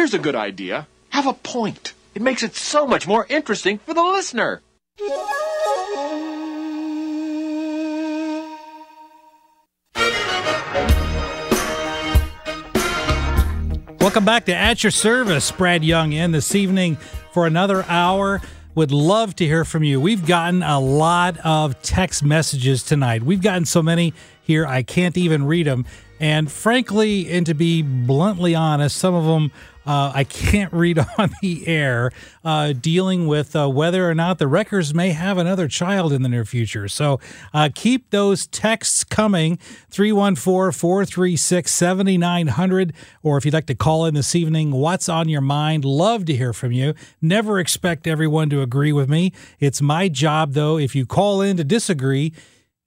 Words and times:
Here's 0.00 0.14
a 0.14 0.18
good 0.18 0.34
idea. 0.34 0.88
Have 1.10 1.26
a 1.26 1.34
point. 1.34 1.92
It 2.14 2.22
makes 2.22 2.42
it 2.42 2.54
so 2.54 2.86
much 2.86 3.06
more 3.06 3.26
interesting 3.28 3.76
for 3.76 3.92
the 3.92 4.02
listener. 4.02 4.62
Welcome 14.00 14.24
back 14.24 14.46
to 14.46 14.56
At 14.56 14.82
Your 14.82 14.90
Service. 14.90 15.50
Brad 15.50 15.84
Young 15.84 16.14
in 16.14 16.32
this 16.32 16.54
evening 16.54 16.96
for 17.34 17.46
another 17.46 17.84
hour. 17.86 18.40
Would 18.74 18.92
love 18.92 19.36
to 19.36 19.44
hear 19.44 19.66
from 19.66 19.84
you. 19.84 20.00
We've 20.00 20.24
gotten 20.24 20.62
a 20.62 20.80
lot 20.80 21.36
of 21.44 21.82
text 21.82 22.24
messages 22.24 22.82
tonight. 22.82 23.22
We've 23.22 23.42
gotten 23.42 23.66
so 23.66 23.82
many 23.82 24.14
here, 24.42 24.66
I 24.66 24.82
can't 24.82 25.18
even 25.18 25.44
read 25.44 25.66
them. 25.66 25.84
And 26.18 26.50
frankly, 26.50 27.30
and 27.30 27.46
to 27.46 27.54
be 27.54 27.82
bluntly 27.82 28.54
honest, 28.54 28.96
some 28.96 29.14
of 29.14 29.24
them 29.24 29.52
uh, 29.86 30.12
I 30.14 30.24
can't 30.24 30.72
read 30.72 30.98
on 31.18 31.30
the 31.40 31.66
air, 31.66 32.12
uh, 32.44 32.72
dealing 32.72 33.26
with 33.26 33.56
uh, 33.56 33.68
whether 33.68 34.08
or 34.08 34.14
not 34.14 34.38
the 34.38 34.46
Wreckers 34.46 34.94
may 34.94 35.10
have 35.10 35.38
another 35.38 35.68
child 35.68 36.12
in 36.12 36.22
the 36.22 36.28
near 36.28 36.44
future. 36.44 36.88
So 36.88 37.20
uh, 37.54 37.70
keep 37.74 38.10
those 38.10 38.46
texts 38.46 39.04
coming 39.04 39.58
314 39.90 40.72
436 40.72 41.70
7900. 41.70 42.92
Or 43.22 43.38
if 43.38 43.44
you'd 43.44 43.54
like 43.54 43.66
to 43.66 43.74
call 43.74 44.06
in 44.06 44.14
this 44.14 44.34
evening, 44.34 44.72
what's 44.72 45.08
on 45.08 45.28
your 45.28 45.40
mind? 45.40 45.84
Love 45.84 46.24
to 46.26 46.36
hear 46.36 46.52
from 46.52 46.72
you. 46.72 46.94
Never 47.20 47.58
expect 47.58 48.06
everyone 48.06 48.50
to 48.50 48.62
agree 48.62 48.92
with 48.92 49.08
me. 49.08 49.32
It's 49.58 49.80
my 49.80 50.08
job, 50.08 50.52
though, 50.52 50.78
if 50.78 50.94
you 50.94 51.06
call 51.06 51.40
in 51.40 51.56
to 51.56 51.64
disagree 51.64 52.32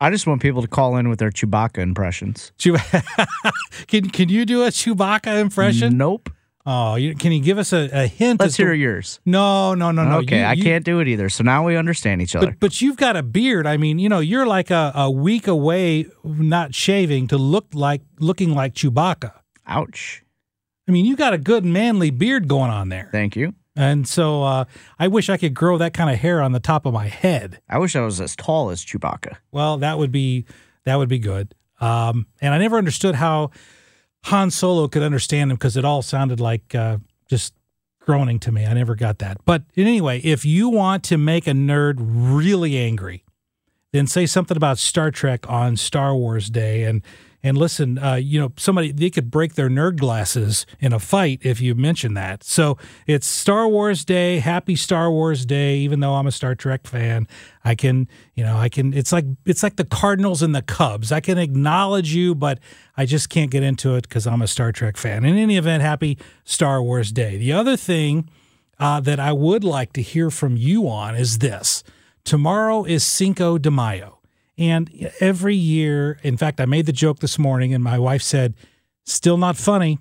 I 0.00 0.10
just 0.10 0.26
want 0.26 0.40
people 0.40 0.62
to 0.62 0.68
call 0.68 0.96
in 0.96 1.08
with 1.08 1.18
their 1.18 1.30
Chewbacca 1.30 1.78
impressions. 1.78 2.52
can 3.88 4.10
can 4.10 4.28
you 4.28 4.44
do 4.44 4.62
a 4.62 4.68
Chewbacca 4.68 5.40
impression? 5.40 5.96
Nope. 5.96 6.30
Oh, 6.70 6.96
you, 6.96 7.14
can 7.14 7.32
you 7.32 7.40
give 7.40 7.56
us 7.56 7.72
a, 7.72 7.88
a 7.94 8.06
hint? 8.06 8.40
Let's 8.40 8.58
hear 8.58 8.72
to, 8.72 8.76
yours. 8.76 9.20
No, 9.24 9.72
no, 9.72 9.90
no, 9.90 10.04
no. 10.04 10.18
Okay, 10.18 10.40
you, 10.40 10.44
I 10.44 10.52
you, 10.52 10.62
can't 10.62 10.84
do 10.84 11.00
it 11.00 11.08
either. 11.08 11.30
So 11.30 11.42
now 11.42 11.64
we 11.64 11.76
understand 11.76 12.20
each 12.20 12.36
other. 12.36 12.48
But, 12.48 12.60
but 12.60 12.82
you've 12.82 12.98
got 12.98 13.16
a 13.16 13.22
beard. 13.22 13.66
I 13.66 13.78
mean, 13.78 13.98
you 13.98 14.10
know, 14.10 14.18
you're 14.18 14.46
like 14.46 14.70
a, 14.70 14.92
a 14.94 15.10
week 15.10 15.46
away 15.46 16.08
not 16.22 16.74
shaving 16.74 17.26
to 17.28 17.38
look 17.38 17.68
like 17.72 18.02
looking 18.20 18.54
like 18.54 18.74
Chewbacca. 18.74 19.32
Ouch. 19.66 20.22
I 20.86 20.92
mean, 20.92 21.06
you 21.06 21.16
got 21.16 21.32
a 21.32 21.38
good 21.38 21.64
manly 21.64 22.10
beard 22.10 22.48
going 22.48 22.70
on 22.70 22.90
there. 22.90 23.08
Thank 23.12 23.34
you. 23.34 23.54
And 23.74 24.06
so 24.06 24.42
uh, 24.42 24.64
I 24.98 25.08
wish 25.08 25.30
I 25.30 25.38
could 25.38 25.54
grow 25.54 25.78
that 25.78 25.94
kind 25.94 26.10
of 26.10 26.18
hair 26.18 26.42
on 26.42 26.52
the 26.52 26.60
top 26.60 26.84
of 26.84 26.92
my 26.92 27.06
head. 27.06 27.62
I 27.70 27.78
wish 27.78 27.96
I 27.96 28.02
was 28.02 28.20
as 28.20 28.36
tall 28.36 28.68
as 28.68 28.84
Chewbacca. 28.84 29.36
Well, 29.52 29.78
that 29.78 29.96
would 29.96 30.12
be 30.12 30.44
that 30.84 30.96
would 30.96 31.08
be 31.08 31.18
good. 31.18 31.54
Um, 31.80 32.26
and 32.42 32.52
I 32.52 32.58
never 32.58 32.76
understood 32.76 33.14
how 33.14 33.52
Han 34.28 34.50
Solo 34.50 34.88
could 34.88 35.02
understand 35.02 35.50
him 35.50 35.56
because 35.56 35.76
it 35.76 35.84
all 35.84 36.02
sounded 36.02 36.38
like 36.38 36.74
uh, 36.74 36.98
just 37.28 37.54
groaning 38.00 38.38
to 38.40 38.52
me. 38.52 38.66
I 38.66 38.74
never 38.74 38.94
got 38.94 39.18
that. 39.18 39.38
But 39.44 39.62
anyway, 39.76 40.20
if 40.20 40.44
you 40.44 40.68
want 40.68 41.02
to 41.04 41.16
make 41.16 41.46
a 41.46 41.52
nerd 41.52 41.96
really 41.98 42.76
angry, 42.76 43.24
then 43.92 44.06
say 44.06 44.26
something 44.26 44.56
about 44.56 44.78
Star 44.78 45.10
Trek 45.10 45.48
on 45.48 45.76
Star 45.76 46.14
Wars 46.14 46.50
Day 46.50 46.84
and 46.84 47.02
and 47.42 47.56
listen, 47.56 47.98
uh, 47.98 48.14
you 48.14 48.40
know, 48.40 48.52
somebody 48.56 48.90
they 48.90 49.10
could 49.10 49.30
break 49.30 49.54
their 49.54 49.68
nerd 49.68 49.96
glasses 49.98 50.66
in 50.80 50.92
a 50.92 50.98
fight 50.98 51.38
if 51.42 51.60
you 51.60 51.74
mention 51.74 52.14
that. 52.14 52.42
So 52.42 52.76
it's 53.06 53.28
Star 53.28 53.68
Wars 53.68 54.04
Day, 54.04 54.40
happy 54.40 54.74
Star 54.74 55.10
Wars 55.10 55.46
Day. 55.46 55.76
Even 55.78 56.00
though 56.00 56.14
I'm 56.14 56.26
a 56.26 56.32
Star 56.32 56.56
Trek 56.56 56.86
fan, 56.86 57.28
I 57.64 57.76
can, 57.76 58.08
you 58.34 58.42
know, 58.42 58.56
I 58.56 58.68
can. 58.68 58.92
It's 58.92 59.12
like 59.12 59.24
it's 59.46 59.62
like 59.62 59.76
the 59.76 59.84
Cardinals 59.84 60.42
and 60.42 60.54
the 60.54 60.62
Cubs. 60.62 61.12
I 61.12 61.20
can 61.20 61.38
acknowledge 61.38 62.12
you, 62.12 62.34
but 62.34 62.58
I 62.96 63.06
just 63.06 63.28
can't 63.28 63.50
get 63.50 63.62
into 63.62 63.94
it 63.94 64.08
because 64.08 64.26
I'm 64.26 64.42
a 64.42 64.48
Star 64.48 64.72
Trek 64.72 64.96
fan. 64.96 65.24
In 65.24 65.36
any 65.36 65.56
event, 65.56 65.82
happy 65.82 66.18
Star 66.44 66.82
Wars 66.82 67.12
Day. 67.12 67.36
The 67.36 67.52
other 67.52 67.76
thing 67.76 68.28
uh, 68.80 68.98
that 69.00 69.20
I 69.20 69.32
would 69.32 69.62
like 69.62 69.92
to 69.92 70.02
hear 70.02 70.30
from 70.30 70.56
you 70.56 70.88
on 70.88 71.14
is 71.14 71.38
this: 71.38 71.84
tomorrow 72.24 72.82
is 72.82 73.06
Cinco 73.06 73.58
de 73.58 73.70
Mayo. 73.70 74.17
And 74.58 75.10
every 75.20 75.54
year, 75.54 76.18
in 76.24 76.36
fact, 76.36 76.60
I 76.60 76.66
made 76.66 76.86
the 76.86 76.92
joke 76.92 77.20
this 77.20 77.38
morning, 77.38 77.72
and 77.72 77.82
my 77.82 77.98
wife 77.98 78.22
said, 78.22 78.54
"Still 79.06 79.36
not 79.36 79.56
funny." 79.56 80.00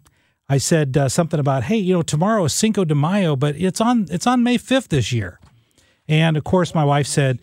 I 0.50 0.58
said 0.58 0.98
uh, 0.98 1.10
something 1.10 1.40
about, 1.40 1.64
"Hey, 1.64 1.78
you 1.78 1.94
know, 1.94 2.02
tomorrow 2.02 2.44
is 2.46 2.54
Cinco 2.54 2.84
de 2.84 2.96
Mayo, 2.96 3.36
but 3.36 3.56
it's 3.56 3.80
on 3.80 4.08
it's 4.10 4.26
on 4.26 4.44
May 4.44 4.58
fifth 4.58 4.90
this 4.90 5.12
year." 5.12 5.40
And 6.08 6.36
of 6.38 6.44
course, 6.44 6.74
my 6.74 6.84
wife 6.84 7.06
said, 7.06 7.40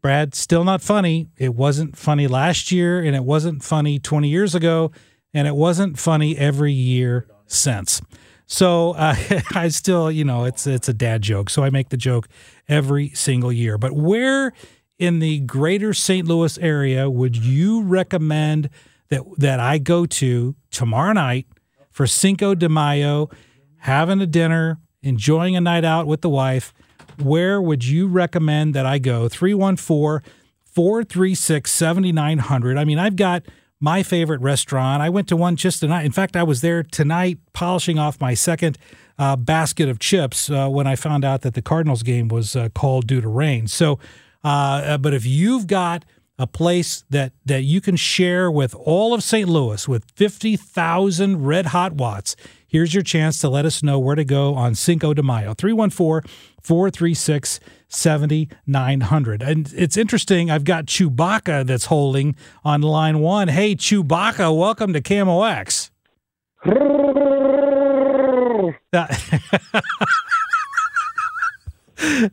"Brad, 0.00 0.34
still 0.34 0.64
not 0.64 0.80
funny. 0.80 1.28
It 1.36 1.54
wasn't 1.54 1.98
funny 1.98 2.26
last 2.26 2.72
year, 2.72 3.02
and 3.02 3.14
it 3.14 3.24
wasn't 3.24 3.62
funny 3.62 3.98
twenty 3.98 4.28
years 4.28 4.54
ago, 4.54 4.90
and 5.34 5.46
it 5.46 5.56
wasn't 5.56 5.98
funny 5.98 6.38
every 6.38 6.72
year 6.72 7.28
since." 7.46 8.00
So 8.46 8.92
uh, 8.92 9.16
I 9.54 9.68
still, 9.68 10.10
you 10.10 10.24
know, 10.24 10.44
it's 10.44 10.66
it's 10.66 10.88
a 10.88 10.94
dad 10.94 11.20
joke, 11.20 11.50
so 11.50 11.62
I 11.62 11.68
make 11.68 11.90
the 11.90 11.98
joke 11.98 12.28
every 12.68 13.10
single 13.10 13.52
year. 13.52 13.76
But 13.76 13.92
where 13.92 14.52
in 15.04 15.18
the 15.18 15.40
greater 15.40 15.92
St. 15.92 16.26
Louis 16.26 16.58
area 16.58 17.08
would 17.10 17.36
you 17.36 17.82
recommend 17.82 18.70
that 19.08 19.22
that 19.38 19.60
I 19.60 19.78
go 19.78 20.06
to 20.06 20.54
tomorrow 20.70 21.12
night 21.12 21.46
for 21.90 22.06
Cinco 22.06 22.54
de 22.54 22.68
Mayo, 22.68 23.30
having 23.78 24.20
a 24.20 24.26
dinner, 24.26 24.78
enjoying 25.02 25.56
a 25.56 25.60
night 25.60 25.84
out 25.84 26.06
with 26.06 26.22
the 26.22 26.30
wife? 26.30 26.72
Where 27.22 27.60
would 27.60 27.84
you 27.84 28.08
recommend 28.08 28.74
that 28.74 28.86
I 28.86 28.98
go? 28.98 29.28
314 29.28 30.28
436 30.64 31.70
7900. 31.70 32.76
I 32.76 32.84
mean, 32.84 32.98
I've 32.98 33.14
got 33.14 33.44
my 33.78 34.02
favorite 34.02 34.40
restaurant. 34.40 35.02
I 35.02 35.10
went 35.10 35.28
to 35.28 35.36
one 35.36 35.56
just 35.56 35.80
tonight. 35.80 36.04
In 36.04 36.12
fact, 36.12 36.36
I 36.36 36.42
was 36.42 36.62
there 36.62 36.82
tonight 36.82 37.38
polishing 37.52 37.98
off 37.98 38.20
my 38.20 38.34
second 38.34 38.78
uh, 39.18 39.36
basket 39.36 39.88
of 39.88 39.98
chips 39.98 40.50
uh, 40.50 40.68
when 40.68 40.86
I 40.86 40.96
found 40.96 41.24
out 41.24 41.42
that 41.42 41.54
the 41.54 41.62
Cardinals 41.62 42.02
game 42.02 42.28
was 42.28 42.56
uh, 42.56 42.70
called 42.74 43.06
due 43.06 43.20
to 43.20 43.28
rain. 43.28 43.68
So 43.68 43.98
uh, 44.44 44.98
but 44.98 45.14
if 45.14 45.26
you've 45.26 45.66
got 45.66 46.04
a 46.38 46.46
place 46.46 47.04
that 47.10 47.32
that 47.44 47.62
you 47.62 47.80
can 47.80 47.96
share 47.96 48.50
with 48.50 48.74
all 48.74 49.14
of 49.14 49.22
St. 49.22 49.48
Louis 49.48 49.86
with 49.86 50.04
50,000 50.16 51.44
red 51.44 51.66
hot 51.66 51.92
watts. 51.92 52.34
Here's 52.66 52.92
your 52.92 53.04
chance 53.04 53.40
to 53.40 53.48
let 53.48 53.64
us 53.64 53.84
know 53.84 54.00
where 54.00 54.16
to 54.16 54.24
go 54.24 54.54
on 54.54 54.74
Cinco 54.74 55.14
de 55.14 55.22
Mayo. 55.22 55.54
314 55.54 56.28
436 56.60 57.60
7900. 57.88 59.42
And 59.42 59.72
it's 59.76 59.96
interesting, 59.96 60.50
I've 60.50 60.64
got 60.64 60.86
Chewbacca 60.86 61.66
that's 61.66 61.86
holding 61.86 62.34
on 62.64 62.82
line 62.82 63.20
one. 63.20 63.46
Hey, 63.46 63.76
Chewbacca, 63.76 64.56
welcome 64.56 64.92
to 64.92 65.00
KMOX. 65.00 65.90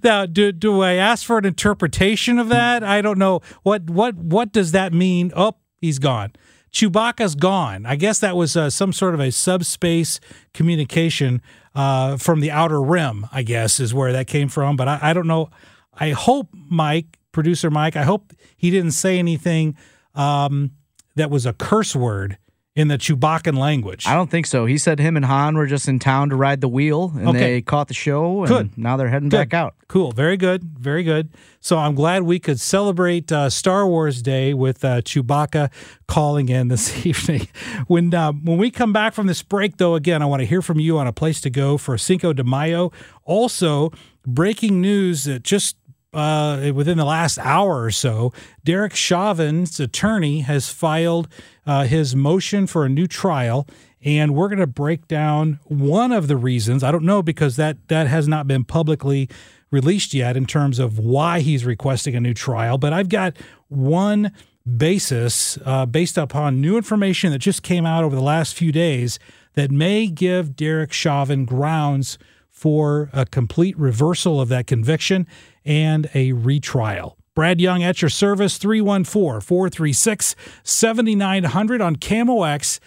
now 0.03 0.25
do, 0.25 0.51
do 0.51 0.81
i 0.81 0.93
ask 0.93 1.25
for 1.25 1.37
an 1.37 1.45
interpretation 1.45 2.39
of 2.39 2.49
that? 2.49 2.83
I 2.83 3.01
don't 3.01 3.17
know. 3.17 3.41
What 3.63 3.89
what 3.89 4.15
what 4.15 4.51
does 4.51 4.71
that 4.71 4.93
mean? 4.93 5.31
Oh 5.35 5.55
he's 5.79 5.99
gone. 5.99 6.33
Chewbacca's 6.71 7.35
gone. 7.35 7.85
I 7.85 7.95
guess 7.97 8.19
that 8.19 8.37
was 8.37 8.55
uh, 8.55 8.69
some 8.69 8.93
sort 8.93 9.13
of 9.13 9.19
a 9.19 9.31
subspace 9.31 10.21
communication 10.53 11.41
uh, 11.75 12.17
from 12.17 12.39
the 12.39 12.51
outer 12.51 12.81
rim 12.81 13.27
i 13.31 13.43
guess 13.43 13.79
is 13.79 13.93
where 13.93 14.11
that 14.11 14.27
came 14.27 14.49
from 14.49 14.75
but 14.75 14.87
I, 14.87 14.99
I 15.01 15.13
don't 15.13 15.27
know. 15.27 15.49
I 15.93 16.11
hope 16.11 16.49
mike 16.53 17.17
producer 17.31 17.69
mike 17.69 17.95
i 17.95 18.03
hope 18.03 18.33
he 18.57 18.71
didn't 18.71 18.91
say 18.91 19.19
anything 19.19 19.75
um, 20.15 20.71
that 21.15 21.29
was 21.29 21.45
a 21.45 21.53
curse 21.53 21.95
word 21.95 22.37
in 22.73 22.87
the 22.87 22.97
Chewbaccan 22.97 23.57
language. 23.57 24.07
I 24.07 24.13
don't 24.13 24.31
think 24.31 24.45
so. 24.45 24.65
He 24.65 24.77
said 24.77 24.97
him 24.97 25.17
and 25.17 25.25
Han 25.25 25.57
were 25.57 25.65
just 25.67 25.89
in 25.89 25.99
town 25.99 26.29
to 26.29 26.37
ride 26.37 26.61
the 26.61 26.69
wheel, 26.69 27.11
and 27.17 27.27
Okay. 27.29 27.39
they 27.39 27.61
caught 27.61 27.89
the 27.89 27.93
show, 27.93 28.39
and 28.43 28.47
Good. 28.47 28.77
now 28.77 28.95
they're 28.95 29.09
heading 29.09 29.27
Good. 29.27 29.37
back 29.49 29.53
out. 29.53 29.75
Cool. 29.89 30.13
Very 30.13 30.37
good. 30.37 30.63
Very 30.79 31.03
good. 31.03 31.29
So 31.59 31.77
I'm 31.77 31.95
glad 31.95 32.23
we 32.23 32.39
could 32.39 32.61
celebrate 32.61 33.29
uh, 33.29 33.49
Star 33.49 33.85
Wars 33.85 34.21
Day 34.21 34.53
with 34.53 34.85
uh, 34.85 35.01
Chewbacca 35.01 35.69
calling 36.07 36.47
in 36.47 36.69
this 36.69 37.05
evening. 37.05 37.49
When 37.87 38.13
uh, 38.13 38.31
when 38.31 38.57
we 38.57 38.71
come 38.71 38.93
back 38.93 39.13
from 39.13 39.27
this 39.27 39.43
break, 39.43 39.75
though, 39.75 39.95
again, 39.95 40.21
I 40.21 40.25
want 40.25 40.39
to 40.39 40.45
hear 40.45 40.61
from 40.61 40.79
you 40.79 40.97
on 40.97 41.07
a 41.07 41.13
place 41.13 41.41
to 41.41 41.49
go 41.49 41.77
for 41.77 41.97
Cinco 41.97 42.31
de 42.31 42.45
Mayo. 42.45 42.93
Also, 43.25 43.91
breaking 44.25 44.79
news 44.79 45.25
that 45.25 45.43
just 45.43 45.75
uh, 46.13 46.71
within 46.73 46.97
the 46.97 47.05
last 47.05 47.37
hour 47.39 47.83
or 47.83 47.91
so, 47.91 48.33
Derek 48.63 48.95
Chauvin's 48.95 49.79
attorney 49.79 50.41
has 50.41 50.69
filed 50.69 51.27
uh, 51.65 51.85
his 51.85 52.15
motion 52.15 52.67
for 52.67 52.85
a 52.85 52.89
new 52.89 53.07
trial, 53.07 53.67
and 54.03 54.35
we're 54.35 54.49
going 54.49 54.59
to 54.59 54.67
break 54.67 55.07
down 55.07 55.59
one 55.65 56.11
of 56.11 56.27
the 56.27 56.37
reasons. 56.37 56.83
I 56.83 56.91
don't 56.91 57.05
know 57.05 57.21
because 57.21 57.55
that 57.55 57.87
that 57.87 58.07
has 58.07 58.27
not 58.27 58.47
been 58.47 58.63
publicly 58.63 59.29
released 59.69 60.13
yet 60.13 60.35
in 60.35 60.45
terms 60.45 60.79
of 60.79 60.99
why 60.99 61.39
he's 61.39 61.65
requesting 61.65 62.15
a 62.15 62.19
new 62.19 62.33
trial. 62.33 62.77
But 62.77 62.91
I've 62.93 63.09
got 63.09 63.37
one 63.69 64.31
basis 64.77 65.57
uh, 65.65 65.85
based 65.85 66.17
upon 66.17 66.61
new 66.61 66.77
information 66.77 67.31
that 67.31 67.39
just 67.39 67.63
came 67.63 67.85
out 67.85 68.03
over 68.03 68.15
the 68.15 68.21
last 68.21 68.53
few 68.53 68.71
days 68.71 69.17
that 69.53 69.71
may 69.71 70.07
give 70.07 70.55
Derek 70.55 70.93
Chauvin 70.93 71.45
grounds 71.45 72.17
for 72.61 73.09
a 73.11 73.25
complete 73.25 73.75
reversal 73.75 74.39
of 74.39 74.47
that 74.49 74.67
conviction 74.67 75.25
and 75.65 76.07
a 76.13 76.31
retrial. 76.33 77.17
Brad 77.33 77.59
Young 77.59 77.81
at 77.81 78.03
your 78.03 78.09
service, 78.09 78.59
314 78.59 79.41
436 79.41 80.35
7900 80.61 81.81
on 81.81 81.95
KMOX. 81.95 82.79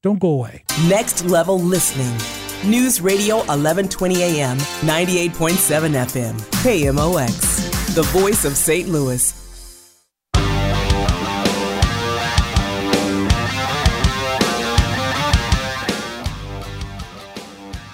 Don't 0.00 0.20
go 0.20 0.28
away. 0.28 0.62
Next 0.86 1.24
level 1.24 1.58
listening. 1.58 2.16
News 2.70 3.00
Radio 3.00 3.38
1120 3.38 4.22
AM, 4.22 4.58
98.7 4.58 5.50
FM. 6.06 6.34
KMOX. 6.62 7.94
The 7.96 8.02
voice 8.02 8.44
of 8.44 8.56
St. 8.56 8.88
Louis. 8.88 9.45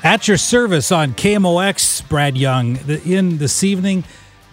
At 0.04 0.26
your 0.26 0.37
service 0.37 0.90
on 0.90 1.12
KMOX, 1.12 2.08
Brad 2.08 2.37
Young, 2.37 2.76
in 3.06 3.38
this 3.38 3.62
evening 3.62 4.02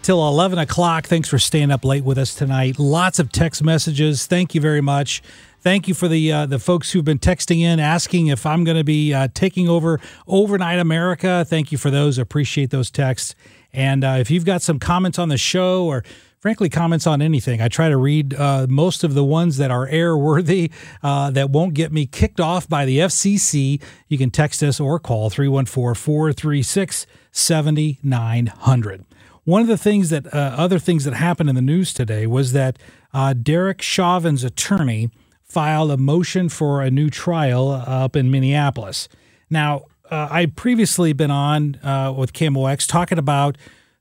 till 0.04 0.28
11 0.28 0.60
o'clock. 0.60 1.08
Thanks 1.08 1.28
for 1.28 1.40
staying 1.40 1.72
up 1.72 1.84
late 1.84 2.04
with 2.04 2.20
us 2.20 2.36
tonight. 2.36 2.78
Lots 2.78 3.18
of 3.18 3.32
text 3.32 3.64
messages. 3.64 4.28
Thank 4.28 4.54
you 4.54 4.62
very 4.62 4.82
much. 4.82 5.24
Thank 5.62 5.88
you 5.88 5.96
for 5.96 6.08
the 6.08 6.32
uh, 6.32 6.46
the 6.46 6.60
folks 6.60 6.92
who've 6.92 7.04
been 7.04 7.18
texting 7.18 7.62
in 7.62 7.80
asking 7.80 8.28
if 8.28 8.46
I'm 8.46 8.64
going 8.64 8.78
to 8.78 8.84
be 8.84 9.12
uh, 9.12 9.28
taking 9.34 9.68
over 9.68 10.00
Overnight 10.28 10.78
America. 10.78 11.44
Thank 11.44 11.72
you 11.72 11.80
for 11.80 11.90
those. 11.90 12.20
Appreciate 12.20 12.70
those 12.70 12.92
texts. 12.92 13.34
And 13.74 14.04
uh, 14.04 14.18
if 14.20 14.30
you've 14.30 14.46
got 14.46 14.62
some 14.62 14.78
comments 14.78 15.18
on 15.18 15.30
the 15.30 15.38
show 15.38 15.86
or 15.86 16.04
frankly 16.40 16.70
comments 16.70 17.06
on 17.06 17.22
anything, 17.22 17.62
I 17.62 17.68
try 17.68 17.90
to 17.90 17.98
read 17.98 18.34
uh, 18.34 18.66
most 18.70 19.04
of 19.04 19.14
the 19.14 19.24
ones 19.24 19.58
that 19.58 19.72
are 19.72 19.88
airworthy 19.88 20.72
uh, 21.04 21.32
that 21.32 21.50
won't 21.50 21.74
get 21.74 21.92
me 21.92 22.06
kicked 22.06 22.40
off 22.40 22.68
by 22.68 22.86
the 22.86 23.00
FCC. 23.00 23.82
You 24.08 24.18
can 24.18 24.32
text 24.32 24.64
us 24.64 24.80
or 24.80 25.00
call 25.00 25.30
314 25.30 25.96
436 25.96 27.06
7900. 27.32 29.06
One 29.44 29.62
of 29.62 29.68
the 29.68 29.78
things 29.78 30.10
that, 30.10 30.34
uh, 30.34 30.38
other 30.58 30.80
things 30.80 31.06
that 31.06 31.14
happened 31.14 31.50
in 31.50 31.56
the 31.56 31.62
news 31.62 31.94
today 31.94 32.28
was 32.28 32.54
that 32.54 32.78
uh, 33.14 33.34
Derek 33.34 33.82
Chauvin's 33.82 34.44
attorney 34.44 35.10
filed 35.44 35.92
a 35.92 35.98
motion 35.98 36.50
for 36.50 36.82
a 36.82 36.92
new 36.92 37.10
trial 37.10 37.70
up 37.72 38.16
in 38.16 38.30
Minneapolis. 38.30 39.10
Now, 39.50 39.86
uh, 40.12 40.28
I'd 40.32 40.56
previously 40.56 41.14
been 41.14 41.32
on 41.32 41.76
uh, 41.84 42.14
with 42.16 42.34
KMOX 42.34 42.88
talking 42.88 43.18
about 43.18 43.58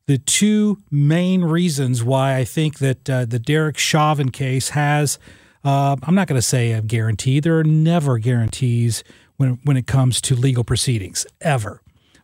the 0.09 0.17
two 0.17 0.83
main 0.91 1.45
reasons 1.45 2.03
why 2.03 2.37
I 2.37 2.45
think 2.45 2.79
that 2.79 3.11
uh, 3.11 3.27
the 3.27 3.39
Derek 3.39 3.77
Chauvin 3.77 4.31
case 4.31 4.71
has, 4.71 5.19
uh, 5.63 5.97
I'm 6.03 6.15
not 6.15 6.27
going 6.27 6.39
to 6.39 6.43
say 6.43 6.73
a 6.73 6.81
guarantee. 6.81 7.41
There 7.41 7.59
are 7.59 7.65
never 7.65 8.17
guarantees 8.17 9.05
when, 9.37 9.59
when 9.65 9.77
it 9.77 9.87
comes 9.87 10.23
to 10.23 10.35
legal 10.35 10.65
proceedings, 10.65 11.27
ever. 11.43 11.83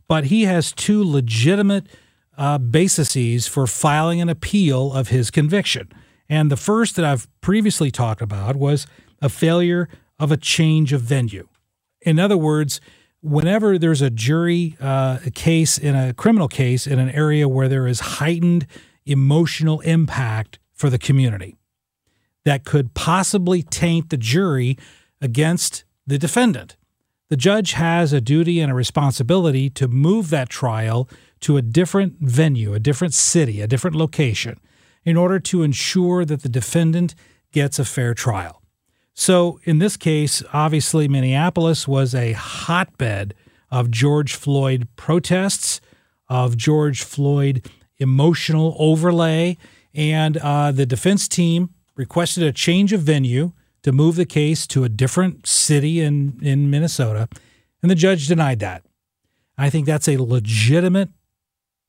But 0.08 0.24
he 0.24 0.44
has 0.44 0.72
two 0.72 1.04
legitimate 1.04 1.86
uh, 2.38 2.56
bases 2.56 3.46
for 3.46 3.66
filing 3.66 4.22
an 4.22 4.30
appeal 4.30 4.90
of 4.94 5.08
his 5.08 5.30
conviction. 5.30 5.92
And 6.26 6.50
the 6.50 6.56
first 6.56 6.96
that 6.96 7.04
I've 7.04 7.28
previously 7.42 7.90
talked 7.90 8.22
about 8.22 8.56
was 8.56 8.86
a 9.20 9.28
failure 9.28 9.90
of 10.18 10.32
a 10.32 10.38
change 10.38 10.94
of 10.94 11.02
venue. 11.02 11.48
In 12.00 12.18
other 12.18 12.38
words, 12.38 12.80
whenever 13.24 13.78
there's 13.78 14.02
a 14.02 14.10
jury 14.10 14.76
uh, 14.80 15.18
case 15.34 15.78
in 15.78 15.96
a 15.96 16.12
criminal 16.12 16.46
case 16.46 16.86
in 16.86 16.98
an 16.98 17.08
area 17.10 17.48
where 17.48 17.68
there 17.68 17.86
is 17.86 18.00
heightened 18.00 18.66
emotional 19.06 19.80
impact 19.80 20.58
for 20.74 20.90
the 20.90 20.98
community 20.98 21.56
that 22.44 22.64
could 22.64 22.92
possibly 22.92 23.62
taint 23.62 24.10
the 24.10 24.18
jury 24.18 24.76
against 25.22 25.84
the 26.06 26.18
defendant, 26.18 26.76
the 27.30 27.36
judge 27.36 27.72
has 27.72 28.12
a 28.12 28.20
duty 28.20 28.60
and 28.60 28.70
a 28.70 28.74
responsibility 28.74 29.70
to 29.70 29.88
move 29.88 30.28
that 30.28 30.50
trial 30.50 31.08
to 31.40 31.56
a 31.56 31.62
different 31.62 32.16
venue, 32.20 32.74
a 32.74 32.78
different 32.78 33.14
city, 33.14 33.62
a 33.62 33.66
different 33.66 33.96
location, 33.96 34.60
in 35.04 35.16
order 35.16 35.40
to 35.40 35.62
ensure 35.62 36.26
that 36.26 36.42
the 36.42 36.48
defendant 36.50 37.14
gets 37.52 37.78
a 37.78 37.84
fair 37.86 38.12
trial. 38.12 38.60
So, 39.14 39.60
in 39.62 39.78
this 39.78 39.96
case, 39.96 40.42
obviously, 40.52 41.06
Minneapolis 41.06 41.86
was 41.86 42.14
a 42.14 42.32
hotbed 42.32 43.32
of 43.70 43.90
George 43.90 44.34
Floyd 44.34 44.88
protests, 44.96 45.80
of 46.28 46.56
George 46.56 47.02
Floyd 47.02 47.70
emotional 47.98 48.74
overlay, 48.76 49.56
and 49.94 50.36
uh, 50.38 50.72
the 50.72 50.84
defense 50.84 51.28
team 51.28 51.70
requested 51.94 52.42
a 52.42 52.52
change 52.52 52.92
of 52.92 53.02
venue 53.02 53.52
to 53.84 53.92
move 53.92 54.16
the 54.16 54.26
case 54.26 54.66
to 54.66 54.82
a 54.82 54.88
different 54.88 55.46
city 55.46 56.00
in, 56.00 56.38
in 56.42 56.68
Minnesota, 56.68 57.28
and 57.82 57.90
the 57.90 57.94
judge 57.94 58.26
denied 58.26 58.58
that. 58.58 58.82
I 59.56 59.70
think 59.70 59.86
that's 59.86 60.08
a 60.08 60.16
legitimate 60.16 61.10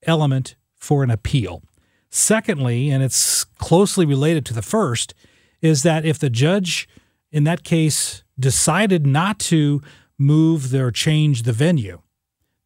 element 0.03 0.55
for 0.75 1.03
an 1.03 1.09
appeal. 1.09 1.63
Secondly, 2.11 2.91
and 2.91 3.01
it's 3.01 3.43
closely 3.43 4.05
related 4.05 4.45
to 4.45 4.53
the 4.53 4.61
first, 4.61 5.15
is 5.61 5.81
that 5.81 6.05
if 6.05 6.19
the 6.19 6.29
judge 6.29 6.87
in 7.35 7.43
that 7.43 7.65
case 7.65 8.23
decided 8.39 9.05
not 9.05 9.39
to 9.39 9.81
move 10.17 10.73
or 10.73 10.89
change 10.89 11.43
the 11.43 11.51
venue, 11.51 12.01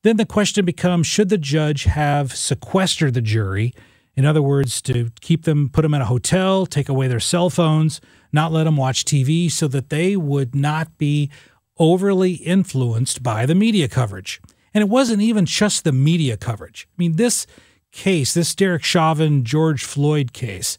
then 0.04 0.18
the 0.18 0.28
question 0.28 0.64
becomes 0.64 1.08
should 1.08 1.30
the 1.30 1.40
judge 1.40 1.86
have 1.86 2.36
sequestered 2.36 3.16
the 3.16 3.22
jury? 3.22 3.74
In 4.16 4.26
other 4.26 4.44
words, 4.44 4.80
to 4.84 5.10
keep 5.22 5.46
them, 5.46 5.70
put 5.70 5.82
them 5.82 5.96
in 5.96 6.02
a 6.02 6.06
hotel, 6.06 6.68
take 6.68 6.88
away 6.88 7.08
their 7.08 7.20
cell 7.20 7.50
phones, 7.50 8.00
not 8.32 8.52
let 8.52 8.66
them 8.66 8.78
watch 8.78 9.06
TV 9.06 9.52
so 9.52 9.68
that 9.70 9.90
they 9.90 10.16
would 10.16 10.54
not 10.54 10.96
be 11.00 11.32
overly 11.80 12.34
influenced 12.34 13.24
by 13.24 13.48
the 13.48 13.56
media 13.56 13.88
coverage. 13.88 14.40
And 14.72 14.84
it 14.84 14.90
wasn't 14.90 15.24
even 15.24 15.48
just 15.48 15.84
the 15.84 15.92
media 15.92 16.38
coverage. 16.38 16.88
I 16.92 16.96
mean, 16.98 17.16
this 17.16 17.48
case, 17.92 18.36
this 18.36 18.54
Derek 18.54 18.84
Chauvin, 18.84 19.44
George 19.44 19.84
Floyd 19.84 20.32
case, 20.32 20.78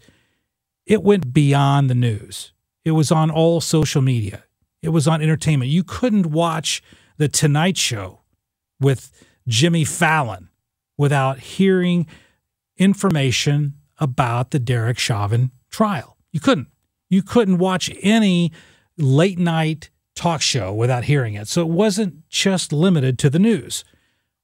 it 0.87 1.03
went 1.03 1.33
beyond 1.33 1.91
the 1.91 1.97
news. 1.97 2.53
It 2.91 2.95
was 2.95 3.13
on 3.13 3.31
all 3.31 3.61
social 3.61 4.03
media. 4.03 4.43
It 4.83 4.89
was 4.89 5.07
on 5.07 5.23
entertainment. 5.23 5.71
You 5.71 5.85
couldn't 5.85 6.33
watch 6.33 6.83
The 7.19 7.29
Tonight 7.29 7.77
Show 7.77 8.23
with 8.81 9.13
Jimmy 9.47 9.85
Fallon 9.85 10.49
without 10.99 11.39
hearing 11.39 12.09
information 12.79 13.75
about 13.99 14.51
the 14.51 14.59
Derek 14.59 14.99
Chauvin 14.99 15.53
trial. 15.71 16.17
You 16.33 16.41
couldn't. 16.41 16.67
You 17.09 17.23
couldn't 17.23 17.59
watch 17.59 17.93
any 18.03 18.51
late 18.99 19.39
night 19.39 19.91
talk 20.17 20.43
show 20.43 20.75
without 20.75 21.05
hearing 21.05 21.35
it. 21.35 21.47
So 21.47 21.63
it 21.63 21.69
wasn't 21.69 22.29
just 22.29 22.73
limited 22.73 23.21
to 23.21 23.31
the 23.31 23.39
news. 23.39 23.85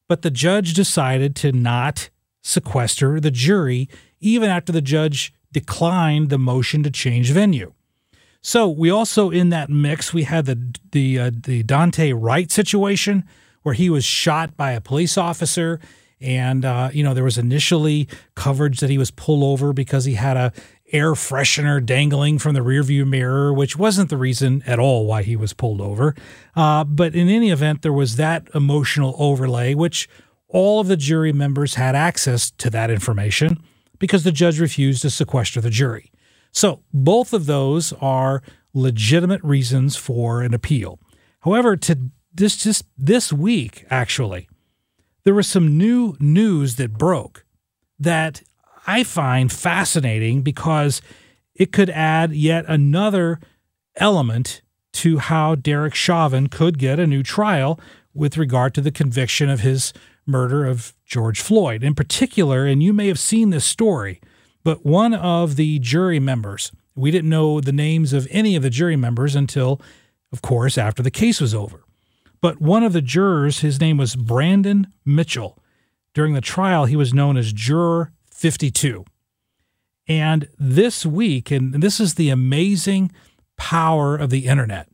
But 0.08 0.22
the 0.22 0.30
judge 0.30 0.72
decided 0.72 1.34
to 1.36 1.50
not 1.50 2.10
sequester 2.44 3.18
the 3.18 3.32
jury 3.32 3.88
even 4.20 4.50
after 4.50 4.70
the 4.70 4.80
judge 4.80 5.34
declined 5.50 6.30
the 6.30 6.38
motion 6.38 6.84
to 6.84 6.92
change 6.92 7.32
venue. 7.32 7.72
So 8.46 8.68
we 8.68 8.90
also 8.90 9.30
in 9.30 9.48
that 9.48 9.70
mix 9.70 10.14
we 10.14 10.22
had 10.22 10.46
the 10.46 10.72
the 10.92 11.18
uh, 11.18 11.30
the 11.34 11.64
Daunte 11.64 12.14
Wright 12.16 12.48
situation 12.48 13.24
where 13.64 13.74
he 13.74 13.90
was 13.90 14.04
shot 14.04 14.56
by 14.56 14.70
a 14.70 14.80
police 14.80 15.18
officer 15.18 15.80
and 16.20 16.64
uh, 16.64 16.90
you 16.92 17.02
know 17.02 17.12
there 17.12 17.24
was 17.24 17.38
initially 17.38 18.06
coverage 18.36 18.78
that 18.78 18.88
he 18.88 18.98
was 18.98 19.10
pulled 19.10 19.42
over 19.42 19.72
because 19.72 20.04
he 20.04 20.14
had 20.14 20.36
a 20.36 20.52
air 20.92 21.14
freshener 21.14 21.84
dangling 21.84 22.38
from 22.38 22.54
the 22.54 22.60
rearview 22.60 23.04
mirror, 23.04 23.52
which 23.52 23.76
wasn't 23.76 24.10
the 24.10 24.16
reason 24.16 24.62
at 24.64 24.78
all 24.78 25.06
why 25.06 25.24
he 25.24 25.34
was 25.34 25.52
pulled 25.52 25.80
over. 25.80 26.14
Uh, 26.54 26.84
but 26.84 27.16
in 27.16 27.28
any 27.28 27.50
event, 27.50 27.82
there 27.82 27.92
was 27.92 28.14
that 28.14 28.48
emotional 28.54 29.16
overlay, 29.18 29.74
which 29.74 30.08
all 30.46 30.78
of 30.78 30.86
the 30.86 30.96
jury 30.96 31.32
members 31.32 31.74
had 31.74 31.96
access 31.96 32.52
to 32.52 32.70
that 32.70 32.92
information 32.92 33.60
because 33.98 34.22
the 34.22 34.30
judge 34.30 34.60
refused 34.60 35.02
to 35.02 35.10
sequester 35.10 35.60
the 35.60 35.68
jury. 35.68 36.12
So 36.56 36.80
both 36.90 37.34
of 37.34 37.44
those 37.44 37.92
are 38.00 38.42
legitimate 38.72 39.44
reasons 39.44 39.94
for 39.94 40.40
an 40.40 40.54
appeal. 40.54 40.98
However, 41.40 41.76
to 41.76 41.98
this 42.32 42.56
just 42.56 42.86
this 42.96 43.30
week 43.30 43.84
actually, 43.90 44.48
there 45.24 45.34
was 45.34 45.46
some 45.46 45.76
new 45.76 46.16
news 46.18 46.76
that 46.76 46.96
broke 46.96 47.44
that 47.98 48.42
I 48.86 49.04
find 49.04 49.52
fascinating 49.52 50.40
because 50.40 51.02
it 51.54 51.72
could 51.72 51.90
add 51.90 52.32
yet 52.32 52.64
another 52.68 53.38
element 53.96 54.62
to 54.94 55.18
how 55.18 55.56
Derek 55.56 55.94
Chauvin 55.94 56.46
could 56.46 56.78
get 56.78 56.98
a 56.98 57.06
new 57.06 57.22
trial 57.22 57.78
with 58.14 58.38
regard 58.38 58.72
to 58.76 58.80
the 58.80 58.90
conviction 58.90 59.50
of 59.50 59.60
his 59.60 59.92
murder 60.24 60.64
of 60.64 60.94
George 61.04 61.42
Floyd. 61.42 61.84
In 61.84 61.94
particular, 61.94 62.64
and 62.64 62.82
you 62.82 62.94
may 62.94 63.08
have 63.08 63.18
seen 63.18 63.50
this 63.50 63.66
story, 63.66 64.22
but 64.66 64.84
one 64.84 65.14
of 65.14 65.54
the 65.54 65.78
jury 65.78 66.18
members, 66.18 66.72
we 66.96 67.12
didn't 67.12 67.30
know 67.30 67.60
the 67.60 67.70
names 67.70 68.12
of 68.12 68.26
any 68.32 68.56
of 68.56 68.64
the 68.64 68.68
jury 68.68 68.96
members 68.96 69.36
until, 69.36 69.80
of 70.32 70.42
course, 70.42 70.76
after 70.76 71.04
the 71.04 71.10
case 71.12 71.40
was 71.40 71.54
over. 71.54 71.84
But 72.40 72.60
one 72.60 72.82
of 72.82 72.92
the 72.92 73.00
jurors, 73.00 73.60
his 73.60 73.80
name 73.80 73.96
was 73.96 74.16
Brandon 74.16 74.88
Mitchell. 75.04 75.56
During 76.14 76.34
the 76.34 76.40
trial, 76.40 76.86
he 76.86 76.96
was 76.96 77.14
known 77.14 77.36
as 77.36 77.52
Juror 77.52 78.10
52. 78.32 79.04
And 80.08 80.48
this 80.58 81.06
week, 81.06 81.52
and 81.52 81.74
this 81.74 82.00
is 82.00 82.14
the 82.14 82.30
amazing 82.30 83.12
power 83.56 84.16
of 84.16 84.30
the 84.30 84.46
internet, 84.46 84.88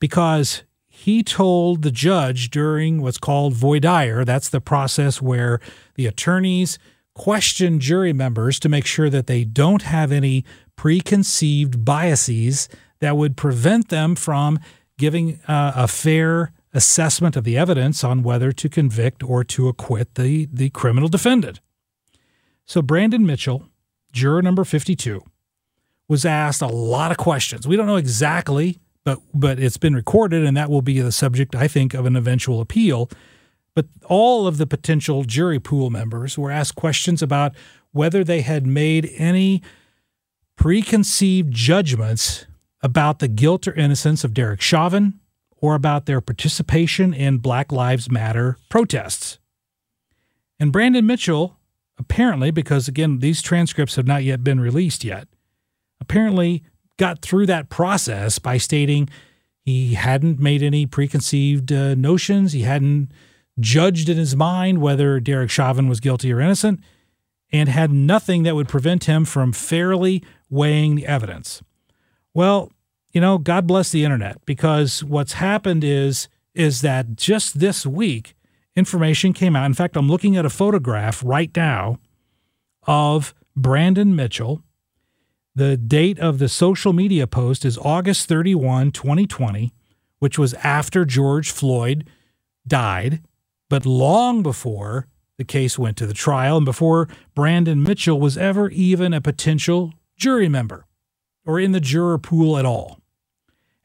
because 0.00 0.62
he 0.88 1.22
told 1.22 1.82
the 1.82 1.90
judge 1.90 2.48
during 2.48 3.02
what's 3.02 3.18
called 3.18 3.52
voir 3.52 3.78
dire, 3.78 4.24
that's 4.24 4.48
the 4.48 4.62
process 4.62 5.20
where 5.20 5.60
the 5.96 6.06
attorneys 6.06 6.78
question 7.16 7.80
jury 7.80 8.12
members 8.12 8.60
to 8.60 8.68
make 8.68 8.84
sure 8.84 9.08
that 9.08 9.26
they 9.26 9.42
don't 9.42 9.82
have 9.82 10.12
any 10.12 10.44
preconceived 10.76 11.82
biases 11.84 12.68
that 13.00 13.16
would 13.16 13.36
prevent 13.36 13.88
them 13.88 14.14
from 14.14 14.58
giving 14.98 15.40
uh, 15.48 15.72
a 15.74 15.88
fair 15.88 16.52
assessment 16.74 17.34
of 17.34 17.44
the 17.44 17.56
evidence 17.56 18.04
on 18.04 18.22
whether 18.22 18.52
to 18.52 18.68
convict 18.68 19.22
or 19.22 19.42
to 19.42 19.66
acquit 19.66 20.14
the, 20.14 20.46
the 20.52 20.68
criminal 20.70 21.08
defendant. 21.08 21.60
So 22.66 22.82
Brandon 22.82 23.24
Mitchell, 23.24 23.64
juror 24.12 24.42
number 24.42 24.64
52, 24.64 25.22
was 26.08 26.26
asked 26.26 26.60
a 26.60 26.66
lot 26.66 27.10
of 27.10 27.16
questions. 27.16 27.66
We 27.66 27.76
don't 27.76 27.86
know 27.86 27.96
exactly, 27.96 28.78
but 29.04 29.20
but 29.32 29.58
it's 29.58 29.78
been 29.78 29.94
recorded 29.94 30.44
and 30.44 30.56
that 30.56 30.68
will 30.68 30.82
be 30.82 31.00
the 31.00 31.12
subject 31.12 31.54
I 31.54 31.66
think 31.66 31.94
of 31.94 32.04
an 32.04 32.14
eventual 32.14 32.60
appeal. 32.60 33.08
But 33.76 33.86
all 34.06 34.48
of 34.48 34.56
the 34.56 34.66
potential 34.66 35.22
jury 35.22 35.60
pool 35.60 35.90
members 35.90 36.36
were 36.36 36.50
asked 36.50 36.74
questions 36.74 37.22
about 37.22 37.54
whether 37.92 38.24
they 38.24 38.40
had 38.40 38.66
made 38.66 39.08
any 39.16 39.62
preconceived 40.56 41.52
judgments 41.52 42.46
about 42.82 43.18
the 43.20 43.28
guilt 43.28 43.68
or 43.68 43.74
innocence 43.74 44.24
of 44.24 44.34
Derek 44.34 44.62
Chauvin 44.62 45.20
or 45.58 45.74
about 45.74 46.06
their 46.06 46.20
participation 46.20 47.12
in 47.12 47.38
Black 47.38 47.70
Lives 47.70 48.10
Matter 48.10 48.56
protests. 48.70 49.38
And 50.58 50.72
Brandon 50.72 51.06
Mitchell 51.06 51.56
apparently, 51.98 52.50
because 52.50 52.88
again, 52.88 53.18
these 53.18 53.42
transcripts 53.42 53.96
have 53.96 54.06
not 54.06 54.24
yet 54.24 54.42
been 54.42 54.60
released 54.60 55.04
yet, 55.04 55.28
apparently 56.00 56.64
got 56.96 57.20
through 57.20 57.46
that 57.46 57.68
process 57.68 58.38
by 58.38 58.56
stating 58.56 59.08
he 59.60 59.94
hadn't 59.94 60.38
made 60.38 60.62
any 60.62 60.86
preconceived 60.86 61.72
uh, 61.72 61.94
notions. 61.94 62.52
He 62.52 62.62
hadn't 62.62 63.10
judged 63.58 64.08
in 64.08 64.16
his 64.16 64.36
mind 64.36 64.80
whether 64.80 65.20
Derek 65.20 65.50
Chauvin 65.50 65.88
was 65.88 66.00
guilty 66.00 66.32
or 66.32 66.40
innocent, 66.40 66.80
and 67.52 67.68
had 67.68 67.92
nothing 67.92 68.42
that 68.42 68.54
would 68.54 68.68
prevent 68.68 69.04
him 69.04 69.24
from 69.24 69.52
fairly 69.52 70.22
weighing 70.50 70.94
the 70.94 71.06
evidence. 71.06 71.62
Well, 72.34 72.70
you 73.12 73.20
know, 73.20 73.38
God 73.38 73.66
bless 73.66 73.90
the 73.90 74.04
internet 74.04 74.44
because 74.44 75.02
what's 75.02 75.34
happened 75.34 75.84
is 75.84 76.28
is 76.54 76.80
that 76.80 77.16
just 77.16 77.60
this 77.60 77.84
week 77.86 78.34
information 78.74 79.32
came 79.32 79.54
out. 79.54 79.66
In 79.66 79.74
fact, 79.74 79.96
I'm 79.96 80.08
looking 80.08 80.36
at 80.36 80.44
a 80.44 80.50
photograph 80.50 81.22
right 81.24 81.50
now 81.56 81.98
of 82.86 83.34
Brandon 83.54 84.14
Mitchell. 84.14 84.62
The 85.54 85.76
date 85.76 86.18
of 86.18 86.38
the 86.38 86.48
social 86.48 86.92
media 86.92 87.26
post 87.26 87.64
is 87.64 87.78
August 87.78 88.28
31, 88.28 88.92
2020, 88.92 89.72
which 90.18 90.38
was 90.38 90.52
after 90.54 91.04
George 91.04 91.50
Floyd 91.50 92.08
died, 92.66 93.22
but 93.68 93.86
long 93.86 94.42
before 94.42 95.06
the 95.38 95.44
case 95.44 95.78
went 95.78 95.96
to 95.98 96.06
the 96.06 96.14
trial 96.14 96.56
and 96.56 96.64
before 96.64 97.08
Brandon 97.34 97.82
Mitchell 97.82 98.18
was 98.18 98.38
ever 98.38 98.70
even 98.70 99.12
a 99.12 99.20
potential 99.20 99.92
jury 100.16 100.48
member 100.48 100.86
or 101.44 101.60
in 101.60 101.72
the 101.72 101.80
juror 101.80 102.18
pool 102.18 102.58
at 102.58 102.64
all. 102.64 102.98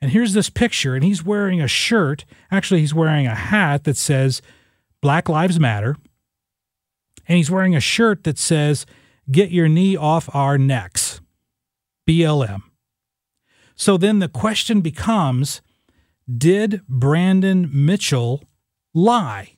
And 0.01 0.11
here's 0.11 0.33
this 0.33 0.49
picture, 0.49 0.95
and 0.95 1.03
he's 1.03 1.23
wearing 1.23 1.61
a 1.61 1.67
shirt. 1.67 2.25
Actually, 2.49 2.79
he's 2.79 2.93
wearing 2.93 3.27
a 3.27 3.35
hat 3.35 3.83
that 3.83 3.97
says 3.97 4.41
Black 4.99 5.29
Lives 5.29 5.59
Matter, 5.59 5.95
and 7.27 7.37
he's 7.37 7.51
wearing 7.51 7.75
a 7.75 7.79
shirt 7.79 8.23
that 8.23 8.39
says, 8.39 8.85
Get 9.29 9.51
your 9.51 9.67
knee 9.67 9.95
off 9.95 10.33
our 10.33 10.57
necks, 10.57 11.21
BLM. 12.09 12.61
So 13.75 13.95
then 13.95 14.19
the 14.19 14.27
question 14.27 14.81
becomes 14.81 15.61
Did 16.35 16.81
Brandon 16.87 17.69
Mitchell 17.71 18.43
lie 18.95 19.57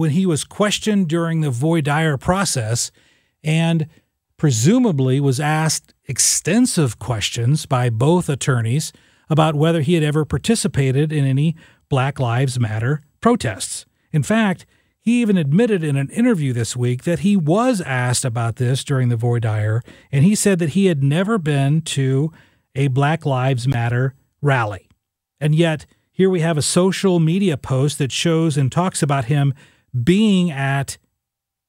when 0.00 0.12
he 0.12 0.24
was 0.24 0.44
questioned 0.44 1.08
during 1.08 1.42
the 1.42 1.50
voir 1.50 1.82
dire 1.82 2.16
process 2.16 2.90
and 3.44 3.86
presumably 4.38 5.20
was 5.20 5.38
asked 5.38 5.92
extensive 6.06 6.98
questions 6.98 7.66
by 7.66 7.90
both 7.90 8.30
attorneys 8.30 8.94
about 9.28 9.54
whether 9.54 9.82
he 9.82 9.92
had 9.92 10.02
ever 10.02 10.24
participated 10.24 11.12
in 11.12 11.26
any 11.26 11.54
Black 11.90 12.18
Lives 12.18 12.58
Matter 12.58 13.02
protests? 13.20 13.84
In 14.10 14.22
fact, 14.22 14.64
he 15.02 15.20
even 15.20 15.36
admitted 15.36 15.84
in 15.84 15.96
an 15.96 16.08
interview 16.08 16.54
this 16.54 16.74
week 16.74 17.04
that 17.04 17.18
he 17.18 17.36
was 17.36 17.82
asked 17.82 18.24
about 18.24 18.56
this 18.56 18.82
during 18.82 19.10
the 19.10 19.16
voir 19.16 19.38
dire, 19.38 19.82
and 20.10 20.24
he 20.24 20.34
said 20.34 20.58
that 20.60 20.70
he 20.70 20.86
had 20.86 21.02
never 21.02 21.36
been 21.36 21.82
to 21.82 22.32
a 22.74 22.88
Black 22.88 23.26
Lives 23.26 23.68
Matter 23.68 24.14
rally. 24.40 24.88
And 25.38 25.54
yet, 25.54 25.84
here 26.10 26.30
we 26.30 26.40
have 26.40 26.56
a 26.56 26.62
social 26.62 27.20
media 27.20 27.58
post 27.58 27.98
that 27.98 28.12
shows 28.12 28.56
and 28.56 28.72
talks 28.72 29.02
about 29.02 29.26
him 29.26 29.52
being 30.04 30.50
at 30.50 30.98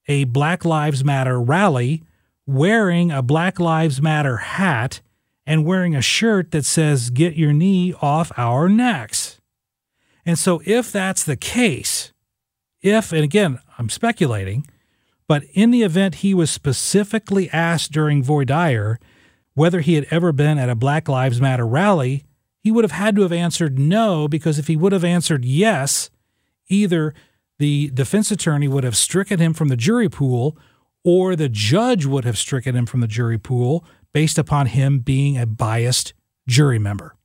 a 0.07 0.25
Black 0.25 0.65
Lives 0.65 1.03
Matter 1.03 1.39
rally, 1.41 2.03
wearing 2.45 3.11
a 3.11 3.21
Black 3.21 3.59
Lives 3.59 4.01
Matter 4.01 4.37
hat, 4.37 5.01
and 5.45 5.65
wearing 5.65 5.95
a 5.95 6.01
shirt 6.01 6.51
that 6.51 6.65
says, 6.65 7.09
Get 7.09 7.35
your 7.35 7.53
knee 7.53 7.93
off 8.01 8.31
our 8.37 8.69
necks. 8.69 9.39
And 10.25 10.37
so, 10.37 10.61
if 10.65 10.91
that's 10.91 11.23
the 11.23 11.35
case, 11.35 12.13
if, 12.81 13.11
and 13.11 13.23
again, 13.23 13.59
I'm 13.77 13.89
speculating, 13.89 14.67
but 15.27 15.43
in 15.53 15.71
the 15.71 15.83
event 15.83 16.15
he 16.15 16.33
was 16.33 16.51
specifically 16.51 17.49
asked 17.51 17.91
during 17.91 18.23
voir 18.23 18.45
dire 18.45 18.99
whether 19.53 19.81
he 19.81 19.95
had 19.95 20.07
ever 20.09 20.31
been 20.31 20.57
at 20.57 20.69
a 20.69 20.75
Black 20.75 21.07
Lives 21.07 21.41
Matter 21.41 21.67
rally, 21.67 22.23
he 22.59 22.71
would 22.71 22.83
have 22.83 22.91
had 22.91 23.15
to 23.15 23.21
have 23.23 23.31
answered 23.31 23.79
no, 23.79 24.27
because 24.27 24.59
if 24.59 24.67
he 24.67 24.75
would 24.75 24.91
have 24.91 25.03
answered 25.03 25.43
yes, 25.43 26.09
either 26.69 27.13
the 27.61 27.91
defense 27.93 28.31
attorney 28.31 28.67
would 28.67 28.83
have 28.83 28.97
stricken 28.97 29.39
him 29.39 29.53
from 29.53 29.67
the 29.67 29.77
jury 29.77 30.09
pool 30.09 30.57
or 31.03 31.35
the 31.35 31.47
judge 31.47 32.07
would 32.07 32.25
have 32.25 32.35
stricken 32.35 32.75
him 32.75 32.87
from 32.87 33.01
the 33.01 33.07
jury 33.07 33.37
pool 33.37 33.85
based 34.13 34.39
upon 34.39 34.65
him 34.65 34.97
being 34.97 35.37
a 35.37 35.45
biased 35.45 36.13
jury 36.47 36.79
member. 36.79 37.15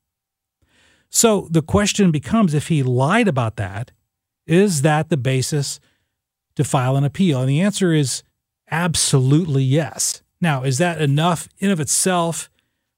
So 1.08 1.48
the 1.50 1.62
question 1.62 2.10
becomes 2.10 2.52
if 2.52 2.68
he 2.68 2.82
lied 2.82 3.28
about 3.28 3.56
that, 3.56 3.92
is 4.46 4.82
that 4.82 5.08
the 5.08 5.16
basis 5.16 5.80
to 6.54 6.64
file 6.64 6.96
an 6.96 7.04
appeal? 7.04 7.40
And 7.40 7.48
the 7.48 7.62
answer 7.62 7.94
is 7.94 8.22
absolutely 8.70 9.62
yes. 9.62 10.20
Now, 10.38 10.64
is 10.64 10.76
that 10.76 11.00
enough 11.00 11.48
in 11.56 11.70
of 11.70 11.80
itself 11.80 12.50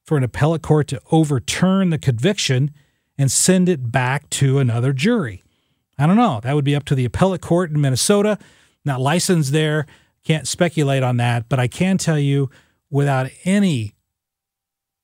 for 0.05 0.17
an 0.17 0.25
appellate 0.25 0.63
court 0.63 0.89
to 0.89 1.01
overturn 1.13 1.91
the 1.91 1.99
conviction 1.99 2.73
and 3.17 3.31
send 3.31 3.69
it 3.69 3.93
back 3.93 4.29
to 4.31 4.59
another 4.59 4.93
jury. 4.93 5.45
I 5.99 6.07
don't 6.07 6.17
know. 6.17 6.41
That 6.43 6.55
would 6.55 6.65
be 6.65 6.77
up 6.77 6.85
to 6.87 6.95
the 6.95 7.05
appellate 7.05 7.41
court 7.41 7.71
in 7.71 7.81
Minnesota. 7.81 8.39
Not 8.85 9.01
licensed 9.01 9.53
there. 9.53 9.87
Can't 10.25 10.47
speculate 10.47 11.03
on 11.03 11.17
that, 11.17 11.49
but 11.49 11.59
I 11.59 11.69
can 11.69 11.99
tell 11.99 12.19
you 12.19 12.51
without 12.91 13.31
any 13.45 13.95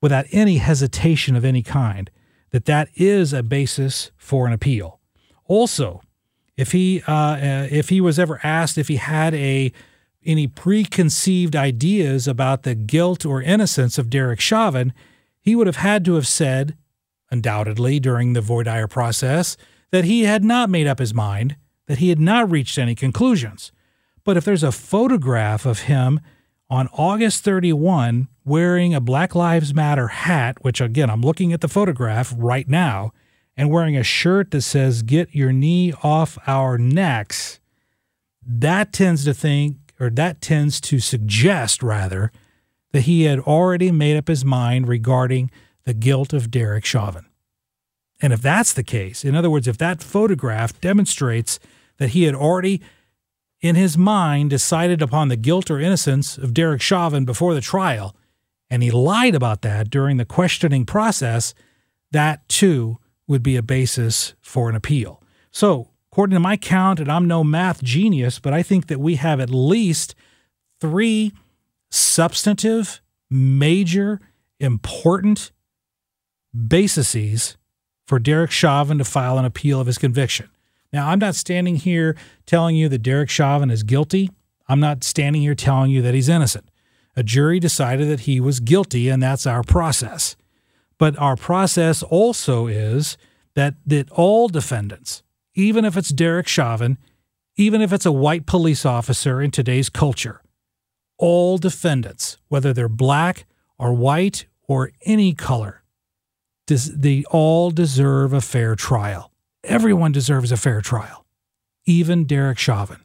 without 0.00 0.26
any 0.32 0.58
hesitation 0.58 1.34
of 1.34 1.44
any 1.44 1.62
kind 1.62 2.10
that 2.50 2.66
that 2.66 2.88
is 2.94 3.32
a 3.32 3.42
basis 3.42 4.10
for 4.18 4.46
an 4.46 4.52
appeal. 4.52 5.00
Also, 5.46 6.02
if 6.56 6.72
he 6.72 7.02
uh, 7.08 7.12
uh, 7.12 7.68
if 7.70 7.88
he 7.88 8.00
was 8.00 8.18
ever 8.18 8.38
asked 8.42 8.78
if 8.78 8.88
he 8.88 8.96
had 8.96 9.34
a 9.34 9.72
any 10.24 10.46
preconceived 10.46 11.56
ideas 11.56 12.28
about 12.28 12.62
the 12.62 12.74
guilt 12.74 13.26
or 13.26 13.42
innocence 13.42 13.98
of 13.98 14.10
Derek 14.10 14.40
Chauvin, 14.40 14.92
he 15.40 15.54
would 15.54 15.66
have 15.66 15.76
had 15.76 16.04
to 16.06 16.14
have 16.14 16.26
said, 16.26 16.76
undoubtedly 17.30 18.00
during 18.00 18.32
the 18.32 18.40
voir 18.40 18.64
dire 18.64 18.88
process, 18.88 19.56
that 19.90 20.04
he 20.04 20.24
had 20.24 20.44
not 20.44 20.70
made 20.70 20.86
up 20.86 20.98
his 20.98 21.14
mind, 21.14 21.56
that 21.86 21.98
he 21.98 22.08
had 22.08 22.20
not 22.20 22.50
reached 22.50 22.78
any 22.78 22.94
conclusions. 22.94 23.72
But 24.24 24.36
if 24.36 24.44
there's 24.44 24.62
a 24.62 24.72
photograph 24.72 25.66
of 25.66 25.80
him 25.80 26.20
on 26.70 26.88
August 26.92 27.44
31 27.44 28.28
wearing 28.44 28.94
a 28.94 29.00
Black 29.00 29.34
Lives 29.34 29.74
Matter 29.74 30.08
hat, 30.08 30.64
which 30.64 30.80
again, 30.80 31.10
I'm 31.10 31.22
looking 31.22 31.52
at 31.52 31.60
the 31.60 31.68
photograph 31.68 32.34
right 32.36 32.68
now, 32.68 33.12
and 33.56 33.70
wearing 33.70 33.96
a 33.96 34.02
shirt 34.02 34.50
that 34.50 34.62
says, 34.62 35.02
Get 35.02 35.34
your 35.34 35.52
knee 35.52 35.92
off 36.02 36.38
our 36.46 36.76
necks, 36.76 37.60
that 38.46 38.92
tends 38.92 39.24
to 39.24 39.34
think, 39.34 39.76
or 40.00 40.10
that 40.10 40.40
tends 40.40 40.80
to 40.82 40.98
suggest 40.98 41.82
rather, 41.82 42.32
that 42.92 43.02
he 43.02 43.22
had 43.24 43.40
already 43.40 43.90
made 43.90 44.16
up 44.16 44.28
his 44.28 44.44
mind 44.44 44.88
regarding 44.88 45.50
the 45.84 45.94
guilt 45.94 46.32
of 46.32 46.50
Derek 46.50 46.84
Chauvin. 46.84 47.26
And 48.20 48.32
if 48.32 48.40
that's 48.40 48.72
the 48.72 48.82
case, 48.82 49.24
in 49.24 49.34
other 49.34 49.50
words, 49.50 49.68
if 49.68 49.78
that 49.78 50.02
photograph 50.02 50.80
demonstrates 50.80 51.58
that 51.98 52.10
he 52.10 52.24
had 52.24 52.34
already 52.34 52.80
in 53.60 53.76
his 53.76 53.96
mind 53.96 54.50
decided 54.50 55.00
upon 55.00 55.28
the 55.28 55.36
guilt 55.36 55.70
or 55.70 55.80
innocence 55.80 56.36
of 56.36 56.54
Derek 56.54 56.82
Chauvin 56.82 57.24
before 57.24 57.54
the 57.54 57.60
trial, 57.60 58.14
and 58.70 58.82
he 58.82 58.90
lied 58.90 59.34
about 59.34 59.62
that 59.62 59.90
during 59.90 60.16
the 60.16 60.24
questioning 60.24 60.84
process, 60.84 61.54
that 62.10 62.48
too 62.48 62.98
would 63.26 63.42
be 63.42 63.56
a 63.56 63.62
basis 63.62 64.34
for 64.40 64.68
an 64.68 64.76
appeal. 64.76 65.22
So, 65.50 65.90
according 66.12 66.34
to 66.34 66.40
my 66.40 66.56
count, 66.56 67.00
and 67.00 67.10
I'm 67.10 67.26
no 67.26 67.42
math 67.42 67.82
genius, 67.82 68.38
but 68.38 68.52
I 68.52 68.62
think 68.62 68.86
that 68.88 69.00
we 69.00 69.16
have 69.16 69.40
at 69.40 69.50
least 69.50 70.14
three 70.80 71.32
substantive, 71.90 73.00
major, 73.30 74.20
important 74.60 75.52
bases 76.54 77.56
for 78.06 78.18
Derek 78.18 78.50
Chauvin 78.50 78.98
to 78.98 79.04
file 79.04 79.38
an 79.38 79.44
appeal 79.44 79.80
of 79.80 79.86
his 79.86 79.98
conviction. 79.98 80.48
Now, 80.92 81.08
I'm 81.08 81.18
not 81.18 81.34
standing 81.34 81.76
here 81.76 82.16
telling 82.46 82.76
you 82.76 82.88
that 82.88 83.02
Derek 83.02 83.30
Chauvin 83.30 83.70
is 83.70 83.82
guilty. 83.82 84.30
I'm 84.68 84.80
not 84.80 85.02
standing 85.02 85.42
here 85.42 85.54
telling 85.54 85.90
you 85.90 86.02
that 86.02 86.14
he's 86.14 86.28
innocent. 86.28 86.70
A 87.16 87.22
jury 87.22 87.60
decided 87.60 88.08
that 88.08 88.20
he 88.20 88.40
was 88.40 88.60
guilty, 88.60 89.08
and 89.08 89.22
that's 89.22 89.46
our 89.46 89.62
process. 89.62 90.36
But 90.98 91.18
our 91.18 91.36
process 91.36 92.02
also 92.02 92.66
is 92.66 93.16
that, 93.54 93.74
that 93.86 94.10
all 94.10 94.48
defendants, 94.48 95.22
even 95.54 95.84
if 95.84 95.96
it's 95.96 96.10
Derek 96.10 96.48
Chauvin, 96.48 96.98
even 97.56 97.80
if 97.80 97.92
it's 97.92 98.06
a 98.06 98.12
white 98.12 98.46
police 98.46 98.84
officer 98.84 99.40
in 99.40 99.50
today's 99.50 99.88
culture, 99.88 100.42
all 101.18 101.58
defendants, 101.58 102.36
whether 102.48 102.72
they're 102.72 102.88
black 102.88 103.46
or 103.78 103.92
white 103.92 104.46
or 104.66 104.90
any 105.04 105.34
color, 105.34 105.83
they 106.66 107.24
all 107.30 107.70
deserve 107.70 108.32
a 108.32 108.40
fair 108.40 108.74
trial. 108.74 109.30
Everyone 109.62 110.12
deserves 110.12 110.52
a 110.52 110.56
fair 110.56 110.80
trial, 110.80 111.24
even 111.86 112.24
Derek 112.24 112.58
Chauvin. 112.58 113.00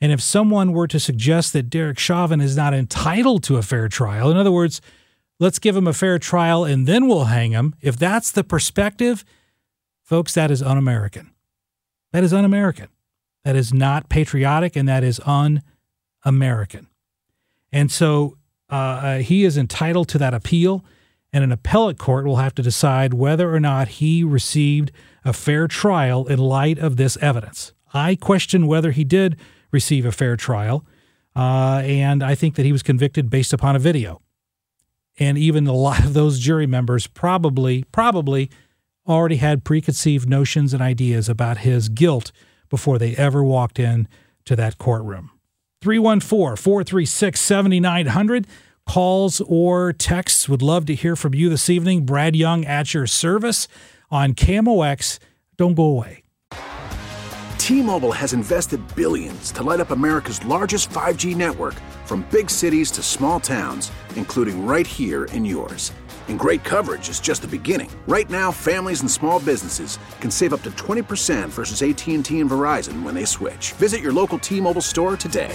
And 0.00 0.10
if 0.10 0.20
someone 0.20 0.72
were 0.72 0.88
to 0.88 0.98
suggest 0.98 1.52
that 1.52 1.70
Derek 1.70 1.98
Chauvin 1.98 2.40
is 2.40 2.56
not 2.56 2.74
entitled 2.74 3.44
to 3.44 3.56
a 3.56 3.62
fair 3.62 3.88
trial, 3.88 4.30
in 4.30 4.36
other 4.36 4.50
words, 4.50 4.80
let's 5.38 5.60
give 5.60 5.76
him 5.76 5.86
a 5.86 5.92
fair 5.92 6.18
trial 6.18 6.64
and 6.64 6.88
then 6.88 7.06
we'll 7.06 7.26
hang 7.26 7.52
him, 7.52 7.76
if 7.80 7.96
that's 7.96 8.32
the 8.32 8.42
perspective, 8.42 9.24
folks, 10.02 10.34
that 10.34 10.50
is 10.50 10.60
un 10.60 10.76
American. 10.76 11.30
That 12.12 12.24
is 12.24 12.32
un 12.32 12.44
American. 12.44 12.88
That 13.44 13.54
is 13.54 13.72
not 13.72 14.08
patriotic 14.08 14.74
and 14.74 14.88
that 14.88 15.04
is 15.04 15.20
un 15.24 15.62
American. 16.24 16.88
And 17.70 17.90
so 17.90 18.38
uh, 18.70 18.74
uh, 18.74 19.18
he 19.18 19.44
is 19.44 19.56
entitled 19.56 20.08
to 20.08 20.18
that 20.18 20.34
appeal 20.34 20.84
and 21.32 21.42
an 21.42 21.52
appellate 21.52 21.98
court 21.98 22.26
will 22.26 22.36
have 22.36 22.54
to 22.54 22.62
decide 22.62 23.14
whether 23.14 23.52
or 23.52 23.60
not 23.60 23.88
he 23.88 24.22
received 24.22 24.92
a 25.24 25.32
fair 25.32 25.66
trial 25.66 26.26
in 26.26 26.38
light 26.38 26.78
of 26.78 26.96
this 26.96 27.16
evidence. 27.18 27.72
I 27.94 28.16
question 28.16 28.66
whether 28.66 28.90
he 28.90 29.04
did 29.04 29.36
receive 29.70 30.04
a 30.04 30.12
fair 30.12 30.36
trial, 30.36 30.84
uh, 31.34 31.82
and 31.84 32.22
I 32.22 32.34
think 32.34 32.56
that 32.56 32.66
he 32.66 32.72
was 32.72 32.82
convicted 32.82 33.30
based 33.30 33.52
upon 33.52 33.76
a 33.76 33.78
video. 33.78 34.20
And 35.18 35.38
even 35.38 35.66
a 35.66 35.72
lot 35.72 36.04
of 36.04 36.14
those 36.14 36.38
jury 36.38 36.66
members 36.66 37.06
probably, 37.06 37.84
probably 37.92 38.50
already 39.06 39.36
had 39.36 39.64
preconceived 39.64 40.28
notions 40.28 40.72
and 40.72 40.82
ideas 40.82 41.28
about 41.28 41.58
his 41.58 41.88
guilt 41.88 42.32
before 42.68 42.98
they 42.98 43.16
ever 43.16 43.42
walked 43.42 43.78
in 43.78 44.08
to 44.44 44.56
that 44.56 44.78
courtroom. 44.78 45.30
314 45.82 46.56
436 46.56 47.40
7900 47.40 48.46
calls 48.86 49.40
or 49.46 49.92
texts. 49.92 50.48
Would 50.48 50.62
love 50.62 50.86
to 50.86 50.94
hear 50.94 51.16
from 51.16 51.34
you 51.34 51.48
this 51.48 51.70
evening. 51.70 52.04
Brad 52.04 52.36
Young 52.36 52.64
at 52.64 52.94
your 52.94 53.06
service 53.06 53.68
on 54.10 54.34
KMOX. 54.34 55.18
Don't 55.56 55.74
go 55.74 55.84
away. 55.84 56.22
T-Mobile 57.58 58.10
has 58.10 58.32
invested 58.32 58.80
billions 58.96 59.52
to 59.52 59.62
light 59.62 59.78
up 59.78 59.92
America's 59.92 60.44
largest 60.44 60.90
5G 60.90 61.36
network 61.36 61.74
from 62.06 62.26
big 62.32 62.50
cities 62.50 62.90
to 62.90 63.04
small 63.04 63.38
towns, 63.38 63.92
including 64.16 64.66
right 64.66 64.86
here 64.86 65.26
in 65.26 65.44
yours. 65.44 65.92
And 66.28 66.38
great 66.38 66.64
coverage 66.64 67.08
is 67.08 67.20
just 67.20 67.42
the 67.42 67.48
beginning. 67.48 67.90
Right 68.08 68.28
now, 68.28 68.50
families 68.50 69.00
and 69.00 69.10
small 69.10 69.38
businesses 69.38 69.98
can 70.20 70.30
save 70.30 70.52
up 70.52 70.62
to 70.62 70.70
20% 70.72 71.48
versus 71.50 71.82
AT&T 71.82 72.40
and 72.40 72.50
Verizon 72.50 73.02
when 73.04 73.14
they 73.14 73.24
switch. 73.24 73.72
Visit 73.74 74.00
your 74.00 74.12
local 74.12 74.38
T-Mobile 74.38 74.80
store 74.80 75.16
today. 75.16 75.54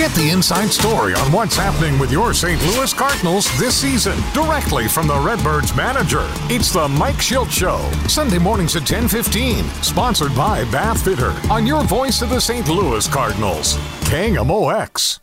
Get 0.00 0.12
the 0.12 0.30
inside 0.30 0.70
story 0.70 1.12
on 1.12 1.30
what's 1.30 1.54
happening 1.54 1.98
with 1.98 2.10
your 2.10 2.32
St. 2.32 2.58
Louis 2.68 2.90
Cardinals 2.94 3.46
this 3.58 3.76
season 3.76 4.18
directly 4.32 4.88
from 4.88 5.06
the 5.06 5.20
Redbirds 5.20 5.76
manager. 5.76 6.26
It's 6.48 6.72
the 6.72 6.88
Mike 6.88 7.16
Shildt 7.16 7.50
Show, 7.50 7.78
Sunday 8.08 8.38
mornings 8.38 8.74
at 8.76 8.86
10:15, 8.86 9.66
sponsored 9.82 10.34
by 10.34 10.64
Bath 10.70 11.04
Fitter 11.04 11.34
on 11.50 11.66
your 11.66 11.84
voice 11.84 12.22
of 12.22 12.30
the 12.30 12.40
St. 12.40 12.66
Louis 12.66 13.06
Cardinals, 13.08 13.76
KMOX. 14.08 15.20